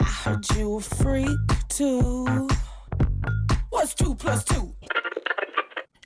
[0.00, 1.28] I heard you a freak
[1.68, 2.48] too.
[3.68, 4.74] What's two plus two?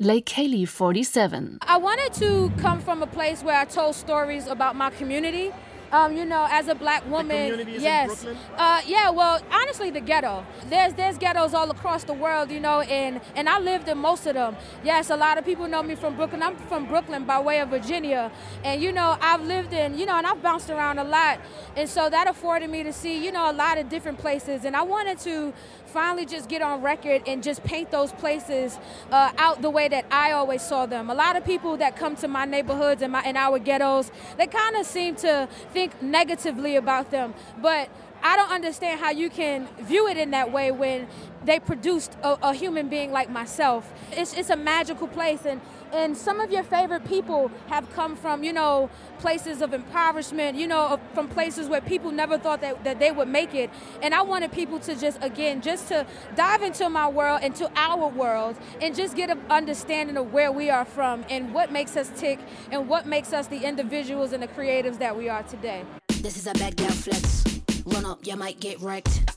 [0.00, 1.58] Leikeli47.
[1.62, 5.52] I wanted to come from a place where I told stories about my community.
[5.92, 8.36] Um, you know, as a black woman, community is in yes, Brooklyn?
[8.56, 9.10] uh, yeah.
[9.10, 10.46] Well, honestly, the ghetto.
[10.68, 14.26] There's there's ghettos all across the world, you know, and and I lived in most
[14.26, 14.56] of them.
[14.84, 16.42] Yes, a lot of people know me from Brooklyn.
[16.42, 18.30] I'm from Brooklyn by way of Virginia,
[18.62, 21.40] and you know, I've lived in, you know, and I've bounced around a lot,
[21.76, 24.76] and so that afforded me to see, you know, a lot of different places, and
[24.76, 25.52] I wanted to
[25.90, 28.78] finally just get on record and just paint those places
[29.10, 31.10] uh, out the way that I always saw them.
[31.10, 34.46] A lot of people that come to my neighborhoods and my in our ghettos, they
[34.46, 37.88] kind of seem to think negatively about them, but
[38.22, 41.08] I don't understand how you can view it in that way when
[41.44, 43.90] they produced a, a human being like myself.
[44.12, 45.60] It's, it's a magical place, and,
[45.92, 50.66] and some of your favorite people have come from, you know, places of impoverishment, you
[50.66, 53.70] know, from places where people never thought that, that they would make it.
[54.02, 58.08] And I wanted people to just, again, just to dive into my world, into our
[58.08, 62.10] world, and just get an understanding of where we are from and what makes us
[62.16, 62.38] tick
[62.70, 65.84] and what makes us the individuals and the creatives that we are today.
[66.20, 67.44] This is a bad girl flex.
[67.86, 69.30] Run up, you might get wrecked.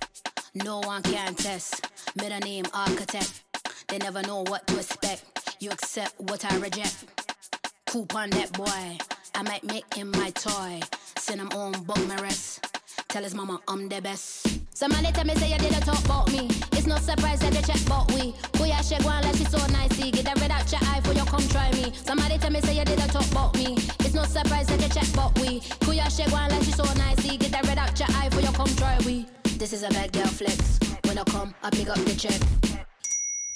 [0.54, 1.88] No one can test.
[2.16, 3.44] Middle name architect.
[3.88, 5.43] They never know what to expect.
[5.64, 7.06] You accept what I reject.
[7.86, 8.98] Coupon that boy.
[9.34, 10.82] I might make him my toy.
[11.18, 12.68] Send him home, book my rest.
[13.08, 14.46] Tell his mama I'm the best.
[14.76, 16.50] Somebody tell me say you didn't talk about me.
[16.74, 18.36] It's no surprise that they check about we.
[18.58, 20.12] Who ya shake one like she so nicey.
[20.12, 21.94] Get that red out your eye for you come try me.
[21.96, 23.78] Somebody tell me say you didn't talk about me.
[24.04, 25.62] It's no surprise that they check about we.
[25.86, 27.38] Who ya shake one like she so nicey.
[27.38, 29.28] Get that red out your eye for you come try we.
[29.58, 30.78] This is a bad girl flex.
[31.06, 32.42] When I come, I pick up the check.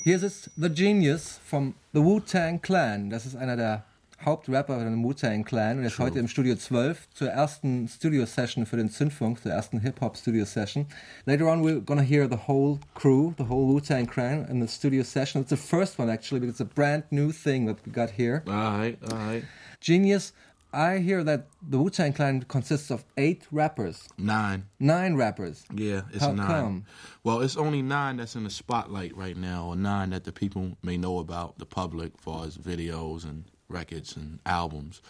[0.08, 3.10] Hier ist The Genius vom The Wu-Tang Clan.
[3.10, 3.84] Das ist einer der
[4.24, 8.66] Hauptrapper von dem Wu-Tang Clan und er ist heute im Studio 12 zur ersten Studio-Session
[8.66, 10.86] für den Zündfunk, zur ersten Hip-Hop-Studio-Session.
[11.26, 15.04] Later on we're gonna hear the whole crew, the whole Wu-Tang Clan in the studio
[15.04, 15.42] session.
[15.42, 18.44] It's the first one actually because it's a brand new thing that we got here.
[18.48, 19.44] Alright, alright.
[19.82, 20.32] Genius,
[20.74, 24.08] I hear that the Wu-Tang Clan consists of eight rappers.
[24.18, 24.66] Nine.
[24.80, 25.66] Nine rappers.
[25.74, 26.48] Yeah, it's How nine.
[26.48, 26.86] come?
[27.24, 30.78] Well, it's only nine that's in the spotlight right now, or nine that the people
[30.84, 35.02] may know about, the public, as far as videos and records and albums.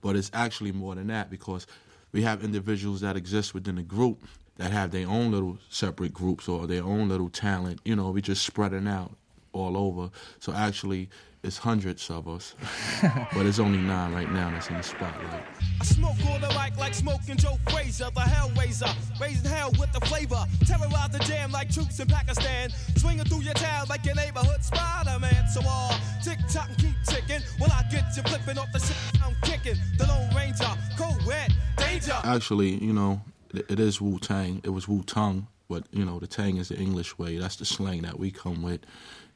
[0.00, 1.66] But it's actually more than that because
[2.12, 4.24] we have individuals that exist within the group
[4.56, 7.80] that have their own little separate groups or their own little talent.
[7.84, 9.16] You know, we just spreading out
[9.52, 10.10] all over.
[10.40, 11.08] So actually,
[11.42, 12.54] it's hundreds of us,
[13.34, 15.42] but it's only nine right now that's in the spotlight.
[15.80, 20.00] I smoke all the mic like smoking Joe Frazier, the Hellraiser, raising hell with the
[20.06, 24.62] flavor, terrorize the jam like troops in Pakistan, swinging through your town like your neighborhood
[24.62, 25.48] Spider-Man.
[25.52, 28.96] So all tick tock and keep ticking, while I get you flipping off the shit
[29.22, 29.80] I'm kicking.
[29.98, 32.18] The Lone Ranger, co-ed, danger.
[32.22, 33.20] Actually, you know,
[33.52, 34.60] it, it is Wu Tang.
[34.62, 37.38] It was Wu Tung, but you know, the Tang is the English way.
[37.38, 38.80] That's the slang that we come with,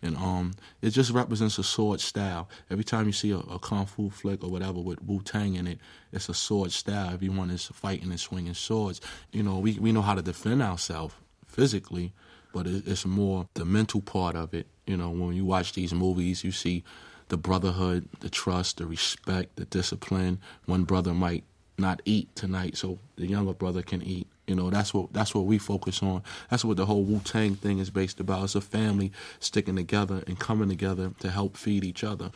[0.02, 2.48] and um, it just represents a sword style.
[2.70, 5.66] Every time you see a, a kung fu flick or whatever with Wu Tang in
[5.66, 5.78] it,
[6.12, 7.12] it's a sword style.
[7.12, 9.00] Everyone is fighting and swinging swords.
[9.32, 11.14] You know, we we know how to defend ourselves
[11.46, 12.12] physically,
[12.52, 14.66] but it, it's more the mental part of it.
[14.86, 16.84] You know, when you watch these movies, you see
[17.28, 20.40] the brotherhood, the trust, the respect, the discipline.
[20.66, 21.44] One brother might
[21.78, 24.28] not eat tonight, so the younger brother can eat.
[24.46, 26.22] You know, that's what that's what we focus on.
[26.50, 28.44] That's what the whole Wu Tang thing is based about.
[28.44, 32.30] It's a family sticking together and coming together to help feed each other.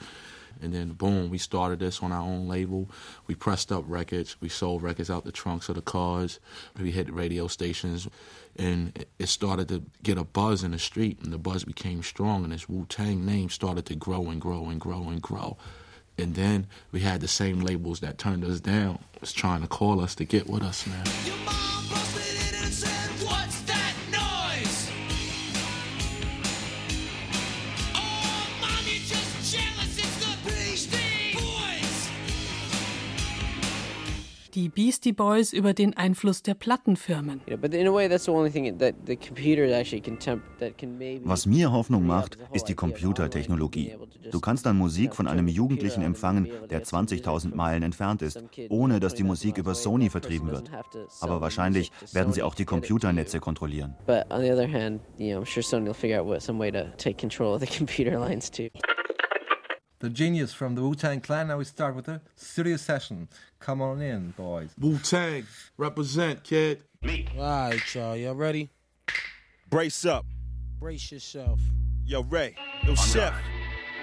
[0.62, 2.90] And then boom, we started this on our own label.
[3.26, 4.36] We pressed up records.
[4.40, 6.38] We sold records out the trunks of the cars.
[6.78, 8.08] We hit radio stations,
[8.56, 11.20] and it- started to get a buzz in the street.
[11.22, 14.68] And the buzz became strong, and this Wu Tang name started to grow and grow
[14.68, 15.56] and grow and grow.
[16.20, 20.00] And then we had the same labels that turned us down, was trying to call
[20.00, 22.29] us to get with us now.
[34.70, 37.40] Beastie Boys über den Einfluss der Plattenfirmen.
[37.46, 40.18] You know, but in a way, that's the only thing that the computer actually can
[40.18, 41.20] temp that can maybe.
[41.24, 43.94] Was mir Hoffnung macht, ist die Computertechnologie.
[44.30, 49.14] Du kannst dann Musik von einem Jugendlichen empfangen, der 20.000 Meilen entfernt ist, ohne dass
[49.14, 50.70] die Musik über Sony vertrieben wird.
[51.20, 53.94] Aber wahrscheinlich werden sie auch die Computernetze kontrollieren.
[54.06, 56.58] But on the other hand, you know, I'm sure Sony will figure out what, some
[56.58, 58.68] way to take control of the computer lines too.
[60.00, 61.48] The genius from the Wu Tang Clan.
[61.48, 63.28] Now we start with a serious session.
[63.58, 64.70] Come on in, boys.
[64.80, 65.46] Wu Tang,
[65.76, 66.82] represent, kid.
[67.02, 67.26] Me.
[67.36, 68.16] Alright, y'all.
[68.16, 68.70] Y'all ready?
[69.68, 70.24] Brace up.
[70.78, 71.60] Brace yourself.
[72.06, 72.54] Yo, Ray.
[72.86, 73.34] Yo, Chef.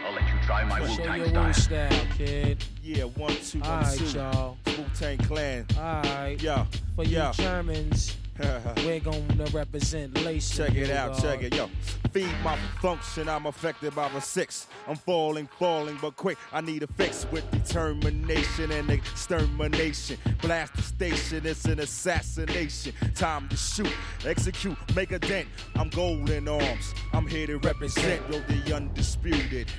[0.05, 1.45] I'll let you try my Wu-Tang style.
[1.47, 2.63] Wu style, kid.
[2.83, 4.05] Yeah, one, two, one, Alright, two.
[4.05, 4.57] y'all.
[4.67, 5.65] Wu Tang Clan.
[5.75, 6.41] Alright.
[6.43, 6.65] Yeah.
[6.95, 7.31] For you yeah.
[7.31, 8.15] Germans,
[8.77, 10.49] we're gonna represent lace.
[10.55, 11.69] Check it out, check it, yo.
[12.11, 14.67] Feed my function, I'm affected by the six.
[14.87, 20.17] I'm falling, falling, but quick, I need a fix with determination and extermination.
[20.41, 22.93] Blast the station, it's an assassination.
[23.15, 23.91] Time to shoot,
[24.25, 25.47] execute, make a dent.
[25.75, 29.71] I'm golden arms, I'm here to represent, yo, the undisputed.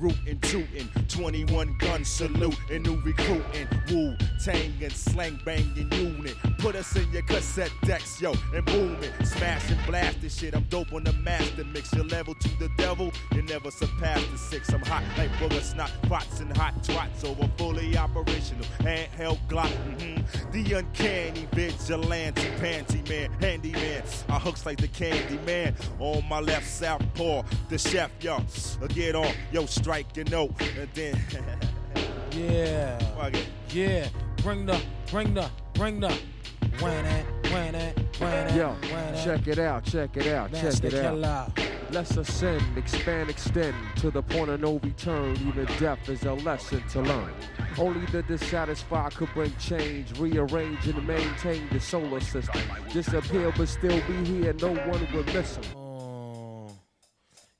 [0.00, 6.34] Rootin' tootin', 21 gun salute, and new recruitin', Wu Tang and slang bangin' unit.
[6.56, 9.12] Put us in your cassette decks, yo, and boom it.
[9.26, 10.54] Smash and blast this shit.
[10.54, 11.92] I'm dope on the master mix.
[11.92, 14.72] Your level to the devil, you never surpass the six.
[14.72, 18.64] I'm hot like booger snot, pots and hot twats over fully operational.
[18.78, 19.68] Handheld Glock,
[20.00, 24.02] hmm The uncanny vigilante, panty man, handyman.
[24.30, 25.74] I hooks like the candy man.
[25.98, 28.42] On my left, southpaw, the chef, yo.
[28.88, 31.20] Get on, yo, strike your note, and then.
[32.30, 32.96] Yeah.
[33.16, 33.48] Fuck it.
[33.70, 34.08] Yeah.
[34.36, 34.80] Bring the,
[35.10, 36.16] bring the, bring the.
[36.78, 38.54] When it, when it, when it.
[38.54, 39.24] Yo, when it.
[39.24, 41.54] check it out, check it out, Master check it out.
[41.56, 41.72] Killer.
[41.90, 45.36] Let's ascend, expand, extend to the point of no return.
[45.48, 47.34] Even death is a lesson to learn.
[47.76, 52.62] Only the dissatisfied could bring change, rearrange and maintain the solar system.
[52.92, 55.64] Disappear but still be here, no one will miss 'em.
[55.74, 56.70] Oh,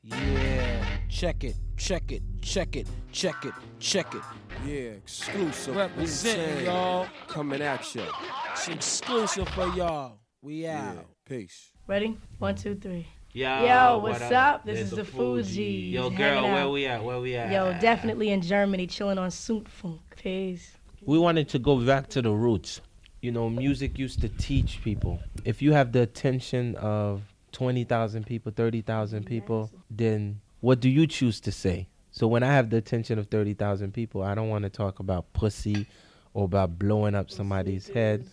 [0.05, 0.87] yeah.
[1.09, 4.23] Check it, check it, check it, check it, check it.
[4.67, 5.75] Yeah, exclusive.
[5.75, 7.07] Representing y'all.
[7.27, 8.05] Coming at you.
[8.53, 10.19] It's exclusive for y'all.
[10.43, 10.95] We out.
[10.95, 11.71] Yeah, peace.
[11.87, 12.19] Ready?
[12.39, 13.07] One, two, three.
[13.33, 14.55] Yo, Yo, what's what up?
[14.57, 14.65] up?
[14.67, 15.45] This There's is the the Fugees.
[15.45, 15.93] Fugees.
[15.93, 17.03] Yo, girl, where we at?
[17.03, 17.51] Where we at?
[17.51, 20.01] Yo, definitely in Germany, chilling on Suit Zündfunk.
[20.17, 20.77] Peace.
[21.07, 22.83] we wanted to go back to the roots.
[23.23, 25.19] You know, music used to teach people.
[25.45, 27.23] If you have the attention of
[27.53, 31.89] 20,000 people, 30,000 people, then what do you choose to say?
[32.13, 35.33] So when I have the attention of 30,000 people, I don't want to talk about
[35.33, 35.87] pussy
[36.35, 38.27] or about blowing up somebody's head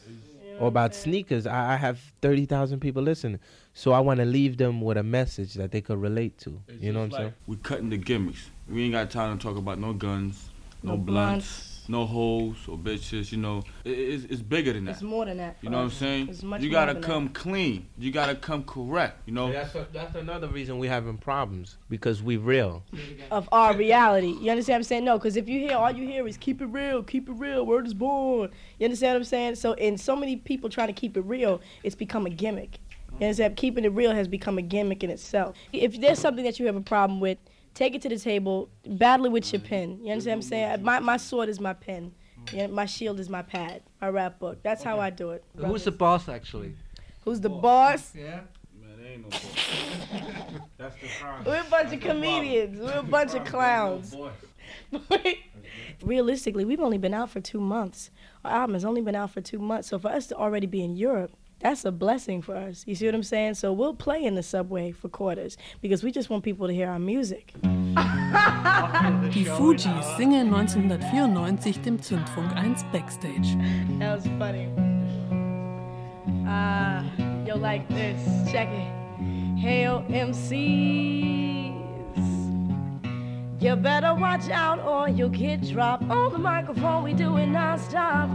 [0.60, 1.46] or about sneakers.
[1.46, 3.40] I, I have 30,000 people listening.
[3.74, 6.60] So I want to leave them with a message that they could relate to.
[6.80, 7.34] You know what I'm saying?
[7.46, 8.50] We're cutting the gimmicks.
[8.68, 10.50] We ain't got time to talk about no guns,
[10.82, 11.46] no, No blunts,
[11.90, 13.32] no hoes or bitches.
[13.32, 14.92] You know, it, it's, it's bigger than that.
[14.92, 15.58] It's more than that.
[15.62, 16.30] You know what I'm saying?
[16.30, 17.88] It's much you gotta than come clean.
[17.98, 19.22] You gotta come correct.
[19.26, 19.48] You know.
[19.48, 22.84] Yeah, That's, a, that's another reason we having problems because we real.
[23.32, 24.36] Of our reality.
[24.40, 25.06] You understand what I'm saying?
[25.06, 27.66] No, because if you hear, all you hear is keep it real, keep it real,
[27.66, 28.52] word is born.
[28.80, 29.56] You understand what I'm saying?
[29.56, 32.80] So, and so many people trying to keep it real, it's become a gimmick.
[33.20, 33.56] You understand?
[33.56, 35.56] Keeping it real has become a gimmick in itself.
[35.74, 37.38] If there's something that you have a problem with,
[37.78, 39.70] take it to the table, battle it with your mm-hmm.
[39.70, 40.00] pen.
[40.04, 40.50] You understand what I'm mm-hmm.
[40.50, 40.84] saying?
[40.84, 42.12] My, my sword is my pen.
[42.52, 44.64] Yeah, my shield is my pad, my rap book.
[44.64, 45.44] That's how I do it.
[45.58, 46.74] Who's the boss actually?
[47.26, 48.14] Who's the boss?
[48.16, 48.42] Yeah.
[48.80, 50.62] Man, there ain't no boss.
[50.78, 51.46] That's the problem.
[51.46, 52.80] We're a bunch of comedians.
[52.80, 54.16] We're a bunch of clowns.
[56.02, 58.12] Realistically, we've only been out for two months.
[58.46, 59.90] Our album has only been out for two months.
[59.90, 62.84] So for us to already be in Europe, that's a blessing for us.
[62.88, 63.56] You see what I'm saying?
[63.56, 66.90] So we'll play in the subway for quarters because we just want people to hear
[66.90, 67.54] our music.
[67.64, 73.56] Die Fugees singen 1994 dem Zündfunk 1 Backstage.
[74.00, 74.70] That was funny.
[76.46, 77.04] Ah,
[77.46, 78.20] yo, like this.
[78.52, 79.58] Check it.
[79.58, 81.58] Hail MCs.
[83.60, 86.04] You better watch out or you'll get dropped.
[86.12, 88.30] On the microphone, we do it non-stop.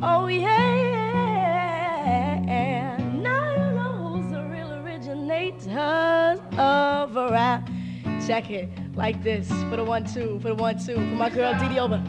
[0.00, 1.23] Oh, yeah.
[5.34, 7.68] Originators of rap.
[8.26, 8.68] Check it.
[8.94, 9.48] Like this.
[9.48, 10.38] For the one, two.
[10.40, 10.94] For the one, two.
[10.94, 12.02] For my girl, Didi Over.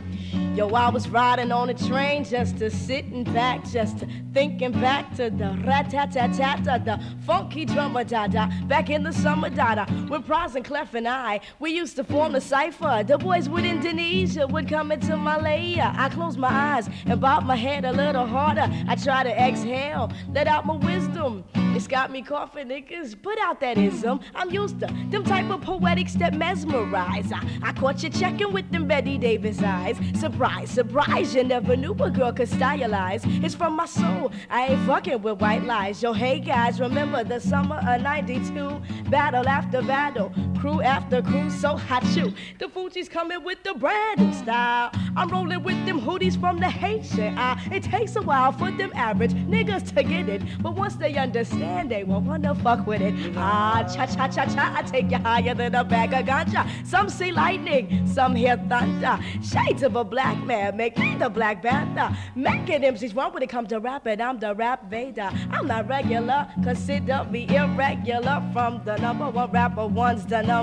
[0.55, 4.73] Yo, I was riding on a train just to sit and back, just to Thinking
[4.73, 8.49] back to the rat tat tat tat the funky drummer da da.
[8.67, 9.85] Back in the summer da da.
[10.09, 13.01] When Pras and Clef and I, we used to form the cipher.
[13.07, 15.93] The boys with Indonesia would come into Malaya.
[15.95, 18.69] I close my eyes and bob my head a little harder.
[18.89, 21.45] I try to exhale, let out my wisdom.
[21.75, 23.21] It's got me coughing, niggas.
[23.21, 24.21] Put out that ism.
[24.33, 27.33] I'm used to them type of poetics that mesmerize.
[27.33, 29.97] I, I caught you checking with them Bette Davis eyes.
[30.17, 33.23] Surprise, surprise, you never knew a girl could stylize.
[33.43, 34.24] It's from my soul.
[34.49, 36.01] I ain't fucking with white lies.
[36.01, 38.81] Yo, hey guys, remember the summer of 92?
[39.09, 40.31] Battle after battle,
[40.65, 42.33] crew after crew, so hot shoot.
[42.57, 44.89] The Fugees coming with the brand new style.
[45.15, 47.37] I'm rolling with them hoodies from the Haitian.
[47.71, 51.91] It takes a while for them average niggas to get it, but once they understand,
[51.91, 53.13] they won't wanna fuck with it.
[53.37, 56.67] Ah, cha cha cha cha, I take you higher than a bag of ganja.
[56.83, 59.19] Some see lightning, some hear thunder.
[59.43, 62.17] Shades of a black man make me the Black Panther.
[62.35, 65.29] Making MCs wrong when it comes to rapping, I'm the rap Vader.
[65.51, 68.41] I'm not regular, consider me irregular.
[68.51, 70.54] From the number one rapper, one's the number.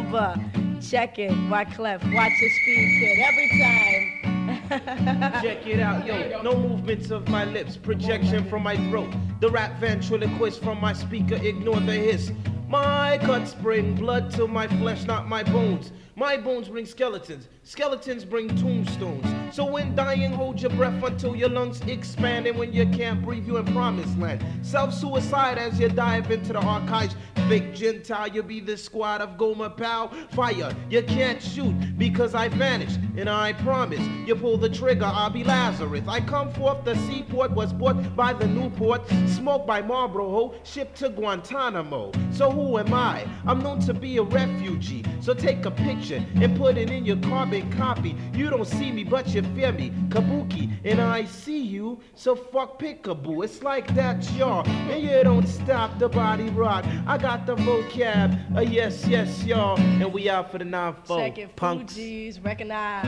[0.91, 5.43] Check it, Wyclef, watch your speed, kid, every time.
[5.43, 6.41] Check it out, yo.
[6.41, 9.13] No movements of my lips, projection from my throat.
[9.41, 12.33] The rap ventriloquist from my speaker, ignore the hiss.
[12.69, 15.93] My cuts bring blood to my flesh, not my bones.
[16.15, 19.27] My bones bring skeletons, skeletons bring tombstones.
[19.55, 22.47] So when dying, hold your breath until your lungs expand.
[22.47, 24.45] And when you can't breathe, you in promised land.
[24.61, 27.17] Self suicide as you dive into the archives.
[27.49, 30.09] Fake Gentile, you'll be the squad of Goma Pow.
[30.33, 32.99] Fire, you can't shoot because I vanished.
[33.17, 36.05] And I promise, you pull the trigger, I'll be Lazarus.
[36.07, 41.09] I come forth, the seaport was bought by the Newport, smoked by Marlboro, shipped to
[41.09, 42.13] Guantanamo.
[42.33, 43.27] So who am I?
[43.47, 45.05] I'm known to be a refugee.
[45.21, 48.17] So take a picture and put it in your carbon copy.
[48.35, 49.91] You don't see me, but you fear me.
[50.09, 52.01] Kabuki, and I see you.
[52.15, 53.45] So fuck pickaboo.
[53.45, 54.67] It's like that, y'all.
[54.67, 56.85] And you don't stop the body rock.
[57.07, 58.57] I got the vocab.
[58.57, 59.79] Uh, yes, yes, y'all.
[59.79, 61.19] And we out for the 9 4.
[61.19, 61.95] Check Punks.
[61.95, 63.07] Fugees recognize.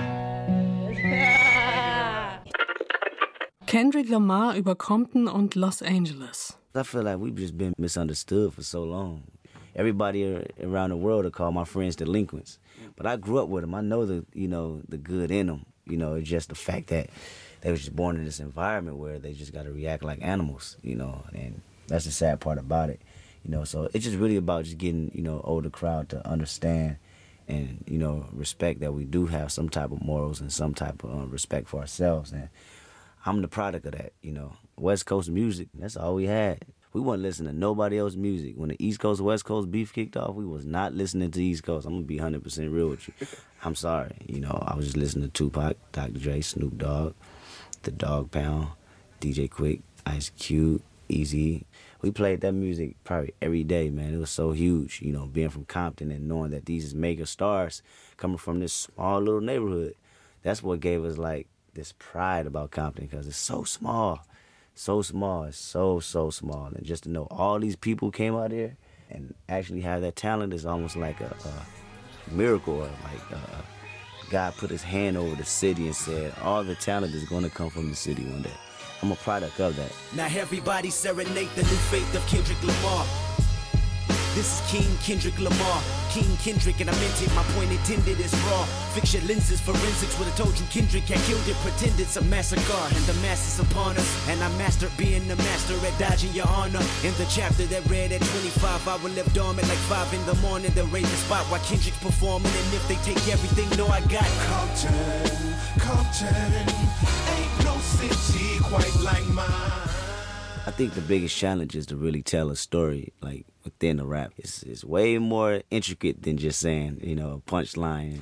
[3.66, 6.56] Kendrick Lamar über Compton und Los Angeles.
[6.76, 9.24] I feel like we've just been misunderstood for so long.
[9.76, 12.58] Everybody around the world will call my friends delinquents,
[12.96, 13.74] but I grew up with them.
[13.74, 15.66] I know the you know the good in them.
[15.86, 17.10] You know, it's just the fact that
[17.60, 20.76] they was just born in this environment where they just got to react like animals.
[20.82, 23.00] You know, and that's the sad part about it.
[23.44, 26.98] You know, so it's just really about just getting you know older crowd to understand
[27.48, 31.04] and you know respect that we do have some type of morals and some type
[31.04, 32.48] of uh, respect for ourselves and
[33.26, 36.64] i'm the product of that you know west coast music that's all we had
[36.94, 38.54] we wasn't listening to nobody else's music.
[38.56, 41.64] When the east coast west coast beef kicked off we was not listening to east
[41.64, 41.86] coast.
[41.86, 43.14] I'm gonna be 100% real with you.
[43.64, 44.16] I'm sorry.
[44.26, 47.14] You know i was just listening to tupac dr dre snoop dogg
[47.82, 48.68] the dog pound
[49.20, 51.66] dj quik ice cube easy
[52.04, 54.12] we played that music probably every day, man.
[54.12, 57.24] It was so huge, you know, being from Compton and knowing that these is mega
[57.24, 57.80] stars
[58.18, 59.94] coming from this small little neighborhood.
[60.42, 64.20] That's what gave us like this pride about Compton because it's so small,
[64.74, 68.76] so small, so so small, and just to know all these people came out here
[69.10, 73.62] and actually have that talent is almost like a, a miracle, or like uh,
[74.30, 77.50] God put His hand over the city and said, all the talent is going to
[77.50, 78.50] come from the city one day.
[79.02, 79.92] I'm a product of that.
[80.16, 83.06] Now everybody serenade the new faith of Kendrick Lamar.
[84.34, 85.80] This is King Kendrick Lamar.
[86.10, 88.64] King Kendrick, and I meant it, my point intended is raw.
[88.90, 91.54] Fix your lenses, forensics would have told you Kendrick had killed it.
[91.62, 94.28] Pretend it's a massacre, and the mass is upon us.
[94.28, 96.82] And I mastered being the master at dodging your honor.
[97.06, 100.34] In the chapter that read at 25, I will live dormant like 5 in the
[100.42, 100.72] morning.
[100.74, 102.50] Then raise the spot while Kendrick's performing.
[102.50, 106.74] And if they take everything, no, I got Compton, Compton,
[107.38, 109.46] ain't no city quite like mine.
[110.66, 114.32] I think the biggest challenge is to really tell a story like within the rap.
[114.36, 118.20] It's, it's way more intricate than just saying, you know, a punchline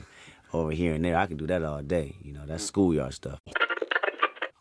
[0.52, 1.16] over here and there.
[1.16, 2.16] I can do that all day.
[2.22, 3.38] You know, that's schoolyard stuff.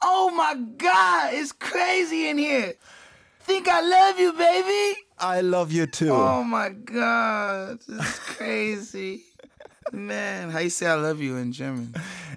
[0.03, 2.73] Oh my god, it's crazy in here.
[3.41, 4.99] Think I love you, baby.
[5.19, 6.11] I love you too.
[6.11, 9.23] Oh my god, this is crazy.
[9.91, 11.93] Man, how you say I love you in German?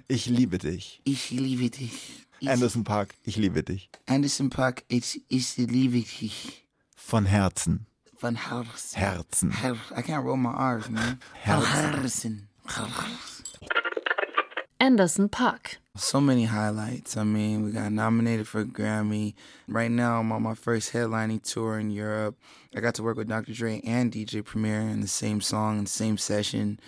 [0.09, 0.99] Ich liebe dich.
[1.05, 2.25] Ich liebe dich.
[2.41, 3.89] Ich- Anderson .Paak, ich liebe dich.
[4.07, 6.65] Anderson .Paak, ich, ich liebe dich.
[6.95, 7.85] Von Herzen.
[8.19, 8.97] Von Herzen.
[8.99, 9.51] Herzen.
[9.51, 11.19] Her- I can't roll my R's, man.
[11.43, 12.47] Herzen.
[12.65, 13.21] Herzen.
[14.79, 15.77] Anderson .Paak.
[15.97, 17.15] So many highlights.
[17.17, 19.33] I mean, we got nominated for a Grammy.
[19.67, 22.37] Right now, I'm on my first headlining tour in Europe.
[22.75, 23.53] I got to work with Dr.
[23.53, 26.79] Dre and DJ Premier in the same song and the same session.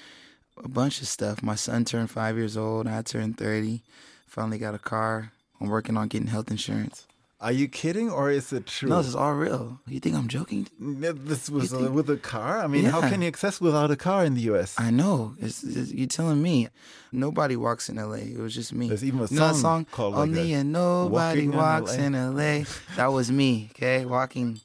[0.63, 1.41] A bunch of stuff.
[1.41, 2.87] My son turned five years old.
[2.87, 3.83] I turned 30.
[4.27, 5.31] Finally got a car.
[5.61, 7.07] I'm working on getting health insurance.
[7.39, 8.89] Are you kidding or is it true?
[8.89, 9.79] No, this is all real.
[9.85, 10.67] You think I'm joking?
[10.79, 12.57] This was uh, with a car?
[12.59, 14.73] I mean, how can you access without a car in the US?
[14.79, 15.35] I know.
[15.39, 16.69] It's, it's, you're telling me.
[17.11, 18.15] Nobody walks in LA.
[18.35, 18.87] It was just me.
[18.89, 20.59] There's even a You know song song called like Only that.
[20.61, 22.03] and nobody Walking in walks LA.
[22.03, 22.63] in LA.
[22.95, 24.03] That was me, okay?
[24.05, 24.59] Walking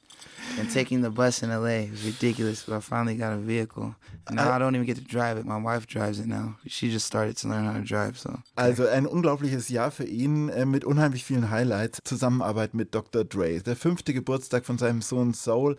[0.59, 1.89] and taking the bus in LA.
[1.91, 3.95] Was ridiculous, but I finally got a vehicle.
[4.31, 5.45] Now I, don't even get to drive it.
[5.45, 6.55] My wife drives it now.
[6.67, 8.39] She just started to learn how to drive, so.
[8.55, 11.99] Also ein unglaubliches Jahr für ihn äh, mit unheimlich vielen Highlights.
[12.03, 13.25] Zusammenarbeit mit Dr.
[13.25, 13.59] Dre.
[13.61, 15.77] Der fünfte Geburtstag von seinem Sohn Soul.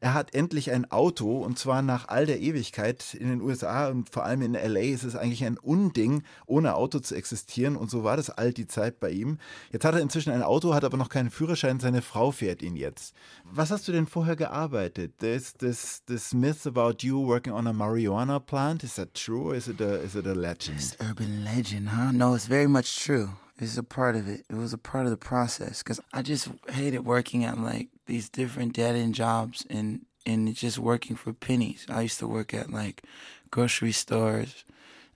[0.00, 4.10] Er hat endlich ein Auto und zwar nach all der Ewigkeit in den USA und
[4.10, 8.04] vor allem in LA ist es eigentlich ein Unding, ohne Auto zu existieren und so
[8.04, 9.38] war das all die Zeit bei ihm.
[9.72, 12.76] Jetzt hat er inzwischen ein Auto, hat aber noch keinen Führerschein, seine Frau fährt ihn
[12.76, 13.14] jetzt.
[13.44, 15.14] Was hast du denn vorher gearbeitet?
[15.18, 19.54] There's this, this myth about you working on a marijuana plant, is that true or
[19.54, 20.78] is it a, is it a legend?
[20.78, 22.12] It's urban legend, huh?
[22.12, 23.30] No, it's very much true.
[23.58, 24.44] It's a part of it.
[24.50, 28.28] It was a part of the process because I just hated working at like these
[28.28, 31.86] different dead end jobs and and just working for pennies.
[31.88, 33.04] I used to work at like
[33.50, 34.64] grocery stores.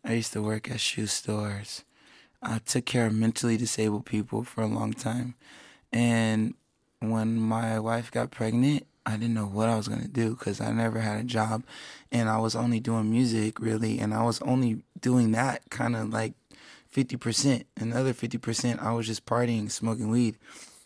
[0.05, 1.85] I used to work at shoe stores.
[2.43, 5.35] I took care of mentally disabled people for a long time.
[5.93, 6.55] And
[7.01, 10.61] when my wife got pregnant, I didn't know what I was going to do because
[10.61, 11.65] I never had a job
[12.13, 13.99] and I was only doing music really.
[13.99, 16.35] And I was only doing that kind of like
[16.95, 17.65] 50%.
[17.77, 20.37] Another 50%, I was just partying, smoking weed.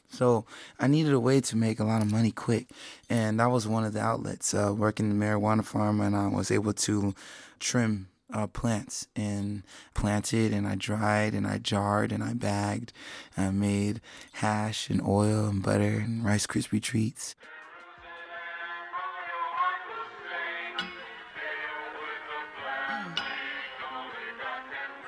[0.09, 0.45] So
[0.79, 2.69] I needed a way to make a lot of money quick.
[3.09, 6.01] And that was one of the outlets, uh, working the marijuana farm.
[6.01, 7.15] And I was able to
[7.59, 9.63] trim uh, plants and
[9.95, 12.93] planted and I dried and I jarred and I bagged.
[13.37, 14.01] I made
[14.35, 17.35] hash and oil and butter and Rice Krispie treats.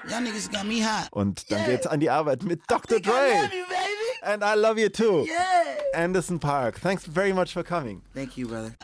[0.09, 1.09] Y'all niggas got me hot.
[1.13, 3.01] Und dann geht's an die Arbeit mit Dr.
[3.01, 3.13] Dre.
[3.13, 4.05] I love you, baby.
[4.23, 5.25] And I love you too.
[5.27, 5.65] Yeah.
[5.95, 6.81] Anderson Park.
[6.81, 8.03] Thanks very much for coming.
[8.15, 8.75] Thank you, brother.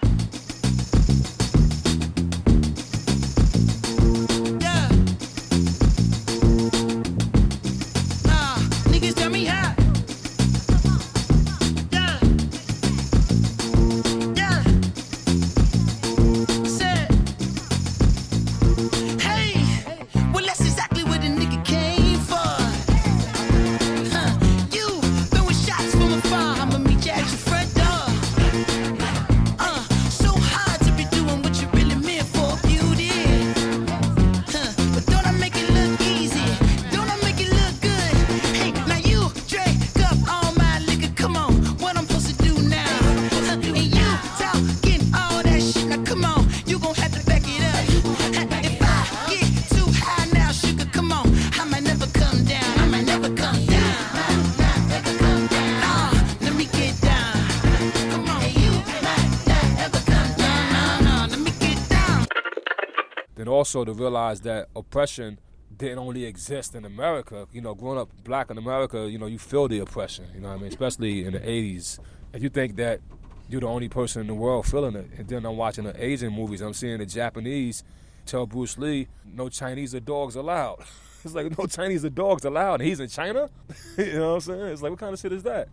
[63.75, 65.39] Also to realize that oppression
[65.77, 67.47] didn't only exist in America.
[67.53, 70.27] You know, growing up black in America, you know, you feel the oppression.
[70.35, 70.67] You know I mean?
[70.67, 72.01] Especially in the 80s.
[72.33, 73.01] If you think that
[73.49, 76.33] you're the only person in the world feeling it, and then I'm watching the Asian
[76.33, 77.85] movies, I'm seeing the Japanese
[78.27, 80.81] tell Bruce Lee, no Chinese or dogs allowed.
[81.25, 82.81] it's like, no Chinese or dogs allowed.
[82.81, 83.49] And he's in China?
[83.99, 84.67] you know what I'm saying?
[84.67, 85.69] It's like, what kind of shit is that?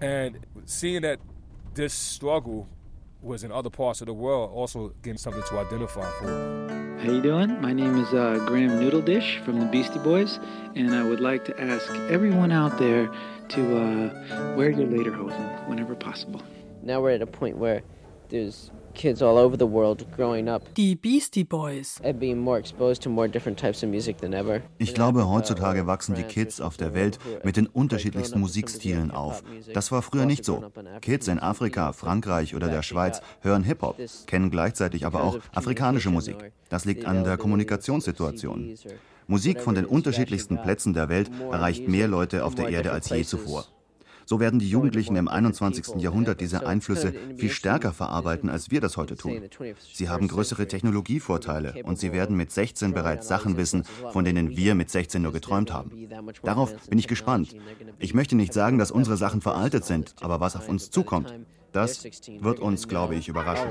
[0.00, 1.20] And seeing that
[1.74, 2.68] this struggle
[3.22, 6.98] was in other parts of the world also getting something to identify for.
[7.00, 7.60] How you doing?
[7.60, 10.38] My name is uh, Graham Noodle Dish from the Beastie Boys,
[10.74, 13.08] and I would like to ask everyone out there
[13.48, 16.42] to uh, wear your lederhosen whenever possible.
[16.82, 17.82] Now we're at a point where
[18.28, 22.00] there's kids all over the world growing up Die Beastie Boys.
[22.04, 24.62] and being more exposed to more different types of music than ever.
[24.78, 29.42] Ich glaube, heutzutage wachsen die Kids auf der Welt mit den unterschiedlichsten Musikstilen auf.
[29.72, 30.62] Das war früher nicht so.
[31.00, 36.36] Kids in Afrika, Frankreich oder der Schweiz hören Hip-Hop, kennen gleichzeitig aber auch afrikanische Musik.
[36.68, 38.74] Das liegt an der Kommunikationssituation.
[39.26, 43.24] Musik von den unterschiedlichsten Plätzen der Welt erreicht mehr Leute auf der Erde als je
[43.24, 43.66] zuvor.
[44.32, 46.00] So werden die Jugendlichen im 21.
[46.00, 49.42] Jahrhundert diese Einflüsse viel stärker verarbeiten, als wir das heute tun.
[49.92, 54.74] Sie haben größere Technologievorteile und sie werden mit 16 bereits Sachen wissen, von denen wir
[54.74, 56.08] mit 16 nur geträumt haben.
[56.42, 57.54] Darauf bin ich gespannt.
[57.98, 61.34] Ich möchte nicht sagen, dass unsere Sachen veraltet sind, aber was auf uns zukommt,
[61.72, 62.02] das
[62.40, 63.68] wird uns, glaube ich, überraschen.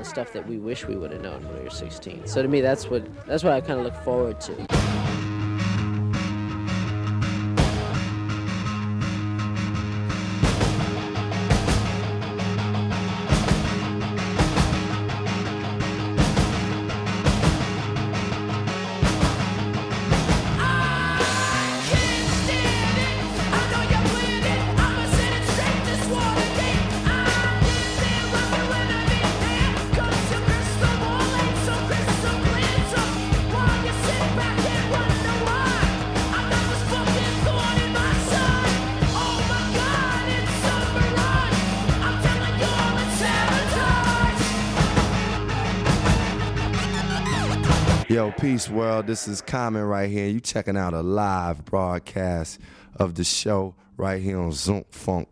[48.62, 49.08] Peace world.
[49.08, 50.28] This is Common right here.
[50.28, 52.60] You checking out a live broadcast
[52.94, 55.26] of the show right here on Zündfunk.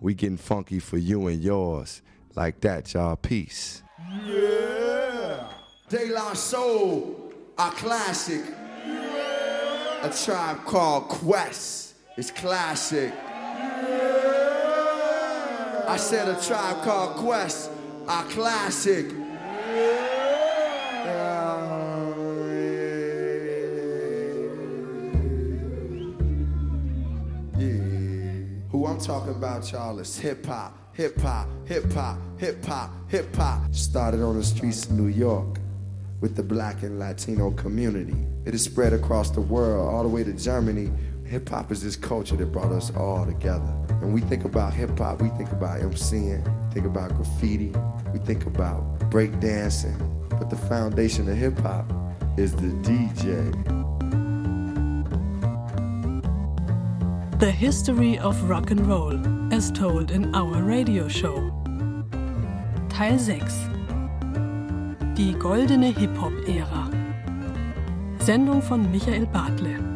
[0.00, 2.00] We getting funky for you and yours.
[2.36, 3.16] Like that, y'all.
[3.16, 3.82] Peace.
[4.24, 5.48] Yeah.
[5.88, 8.42] De La Soul, a classic.
[8.84, 11.96] A tribe called Quest.
[12.16, 13.12] It's classic.
[13.12, 13.96] Yeah.
[15.88, 17.68] I said a tribe called Quest,
[18.06, 19.25] a classic.
[28.96, 33.60] I'm talking about, y'all, is hip hop, hip hop, hip hop, hip hop, hip hop.
[33.74, 35.58] Started on the streets of New York
[36.22, 38.16] with the black and Latino community.
[38.46, 40.90] It has spread across the world, all the way to Germany.
[41.26, 43.70] Hip hop is this culture that brought us all together.
[44.00, 47.74] When we think about hip hop, we think about MCing, think about graffiti,
[48.14, 50.30] we think about breakdancing.
[50.30, 51.84] But the foundation of hip hop
[52.38, 53.75] is the DJ.
[57.38, 59.20] The History of Rock and Roll,
[59.52, 61.52] as told in our radio show.
[62.88, 63.52] Teil 6
[65.14, 66.90] Die goldene Hip-Hop-Ära.
[68.20, 69.95] Sendung von Michael Bartle.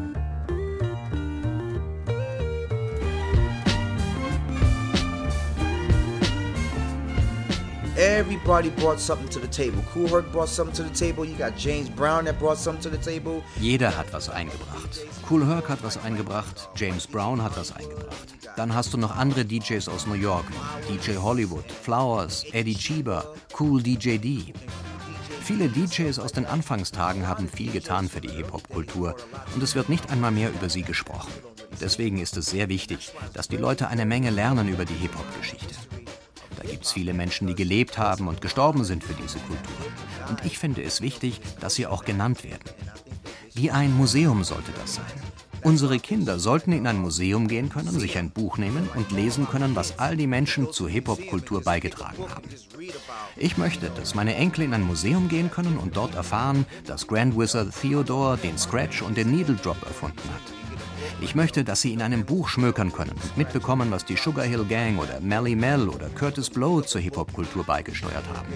[8.30, 9.82] Everybody brought something to the table.
[9.92, 11.24] Cool Herc brought something to the table.
[11.24, 13.42] You got James Brown that brought something to the table.
[13.60, 15.00] Jeder hat was eingebracht.
[15.28, 18.28] Cool Herc hat was eingebracht, James Brown hat was eingebracht.
[18.56, 20.44] Dann hast du noch andere DJs aus New York,
[20.88, 24.54] DJ Hollywood, Flowers, Eddie Cheeber, Cool DJ D.
[25.40, 29.16] Viele DJs aus den Anfangstagen haben viel getan für die Hip-Hop-Kultur
[29.56, 31.32] und es wird nicht einmal mehr über sie gesprochen.
[31.80, 35.74] Deswegen ist es sehr wichtig, dass die Leute eine Menge lernen über die Hip-Hop-Geschichte.
[36.60, 39.76] Da gibt es viele Menschen, die gelebt haben und gestorben sind für diese Kultur.
[40.28, 42.60] Und ich finde es wichtig, dass sie auch genannt werden.
[43.54, 45.04] Wie ein Museum sollte das sein.
[45.62, 49.74] Unsere Kinder sollten in ein Museum gehen können, sich ein Buch nehmen und lesen können,
[49.74, 52.48] was all die Menschen zur Hip-Hop-Kultur beigetragen haben.
[53.36, 57.38] Ich möchte, dass meine Enkel in ein Museum gehen können und dort erfahren, dass Grand
[57.38, 60.59] Wizard Theodore den Scratch und den Needle Drop erfunden hat.
[61.22, 64.64] Ich möchte, dass sie in einem Buch schmökern können und mitbekommen, was die Sugar Hill
[64.64, 68.52] Gang oder Melly Mel oder Curtis Blow zur Hip-Hop-Kultur beigesteuert haben.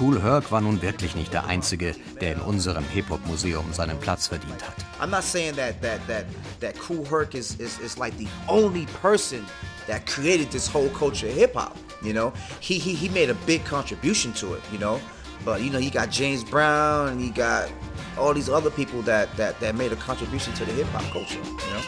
[0.00, 4.62] Cool Herc war nun wirklich nicht der Einzige, der in unserem Hip-Hop-Museum seinen Platz verdient
[4.66, 4.74] hat.
[5.00, 6.24] I'm not saying that that that
[6.60, 9.44] that Cool Herc is, is is like the only person
[9.86, 11.76] that created this whole culture of hip hop.
[12.02, 14.62] You know, he he he made a big contribution to it.
[14.72, 14.98] You know,
[15.44, 17.70] but you know you got James Brown and you got
[18.18, 21.38] all these other people that that that made a contribution to the hip hop culture.
[21.38, 21.82] You know.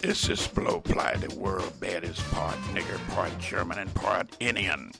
[0.00, 4.92] It's this blowfly, the world baddest part nigger, part German, and part Indian.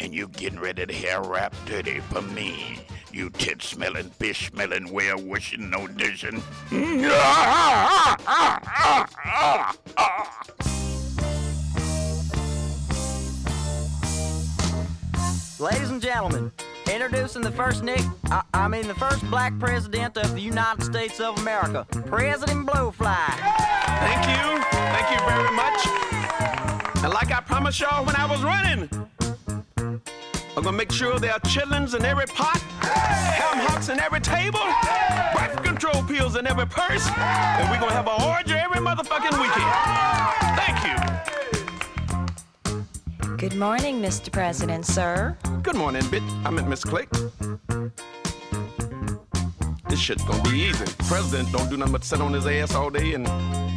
[0.00, 2.80] And you getting ready to hear rap dirty for me.
[3.12, 6.42] You tit smelling, fish smelling, well wishing, no dishing.
[15.60, 16.52] Ladies and gentlemen,
[16.90, 21.20] introducing the first Nick, I, I mean the first black president of the United States
[21.20, 23.28] of America, President Blowfly.
[24.00, 24.62] Thank you.
[24.94, 27.04] Thank you very much.
[27.04, 28.88] And like I promised y'all when I was running,
[30.56, 34.60] I'm gonna make sure there are chitlins in every pot, ham hocks in every table,
[35.34, 40.56] birth control pills in every purse, and we're gonna have an orgy every motherfucking weekend.
[40.56, 40.77] Thank you.
[43.38, 44.32] Good morning, Mr.
[44.32, 45.36] President, sir.
[45.62, 46.28] Good morning, bitch.
[46.44, 47.08] I meant Miss Click.
[49.88, 50.84] This shit's gonna be easy.
[51.06, 53.28] President don't do nothing but sit on his ass all day and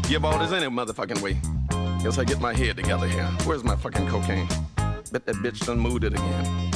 [0.07, 1.39] give orders any motherfucking way.
[2.01, 3.28] Guess I get my head together here.
[3.45, 4.47] Where's my fucking cocaine?
[5.12, 6.72] Bet that bitch done moved it again.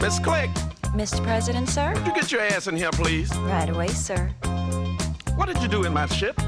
[0.00, 0.48] Miss Click,
[0.96, 1.22] Mr.
[1.22, 1.92] President, sir?
[1.94, 3.30] Could you get your ass in here, please?
[3.40, 4.30] Right away, sir.
[5.36, 6.40] What did you do in my ship?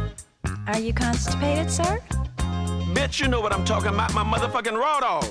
[0.66, 2.00] Are you constipated, sir?
[2.94, 5.26] Bitch, you know what I'm talking about, my motherfucking raw dog.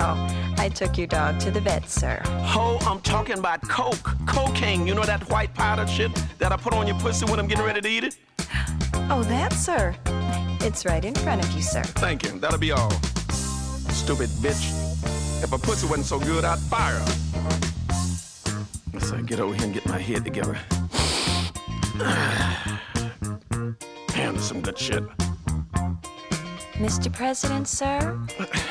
[0.00, 2.20] Oh, I took your dog to the vet, sir.
[2.24, 4.10] Ho, I'm talking about coke.
[4.26, 7.46] Cocaine, you know that white powder shit that I put on your pussy when I'm
[7.46, 8.16] getting ready to eat it?
[9.10, 9.94] Oh, that, sir.
[10.60, 11.82] It's right in front of you, sir.
[11.82, 12.38] Thank you.
[12.38, 12.90] That'll be all.
[13.90, 14.72] Stupid bitch.
[15.42, 17.04] If a pussy wasn't so good, I'd fire her.
[18.92, 20.58] Let's uh, get over here and get my head together.
[24.08, 25.04] Damn, some good shit.
[26.74, 27.12] Mr.
[27.12, 28.18] President, sir?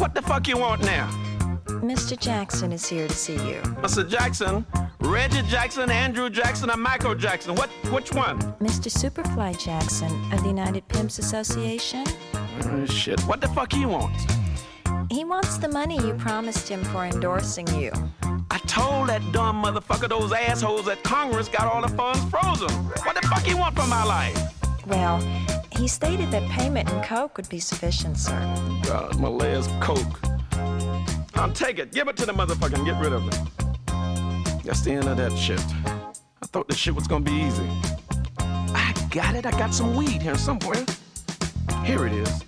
[0.00, 1.10] What the fuck you want now?
[1.66, 2.18] Mr.
[2.18, 3.60] Jackson is here to see you.
[3.82, 4.08] Mr.
[4.08, 4.64] Jackson,
[5.00, 7.54] Reggie Jackson, Andrew Jackson, and Michael Jackson.
[7.54, 7.68] What?
[7.92, 8.40] Which one?
[8.60, 8.88] Mr.
[8.88, 12.06] Superfly Jackson of the United Pimps Association?
[12.32, 13.20] Oh, shit.
[13.26, 14.24] What the fuck he wants?
[15.10, 17.92] He wants the money you promised him for endorsing you.
[18.50, 22.70] I told that dumb motherfucker those assholes at Congress got all the funds frozen.
[23.04, 24.34] What the fuck he want from my life?
[24.86, 25.20] Well,
[25.80, 28.38] he stated that payment in coke would be sufficient, sir.
[28.82, 30.20] God, my last coke.
[31.34, 31.90] I'll take it.
[31.92, 34.62] Give it to the motherfucker and get rid of it.
[34.62, 35.62] That's the end of that shit.
[35.86, 37.66] I thought this shit was gonna be easy.
[38.38, 39.46] I got it.
[39.46, 40.84] I got some weed here somewhere.
[41.82, 42.44] Here it is.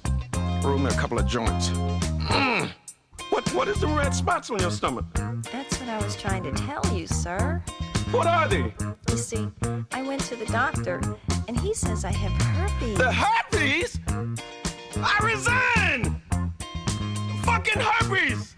[0.63, 1.71] Roll me a couple of joints.
[1.71, 2.71] Mm.
[3.31, 5.07] What what is the red spots on your stomach?
[5.51, 7.65] That's what I was trying to tell you, sir.
[8.13, 8.75] What are they?
[9.09, 9.49] You see,
[9.91, 11.01] I went to the doctor,
[11.49, 12.99] and he says I have herpes.
[12.99, 13.99] The herpes?
[14.97, 16.21] I resign!
[17.43, 18.55] Fucking herpes!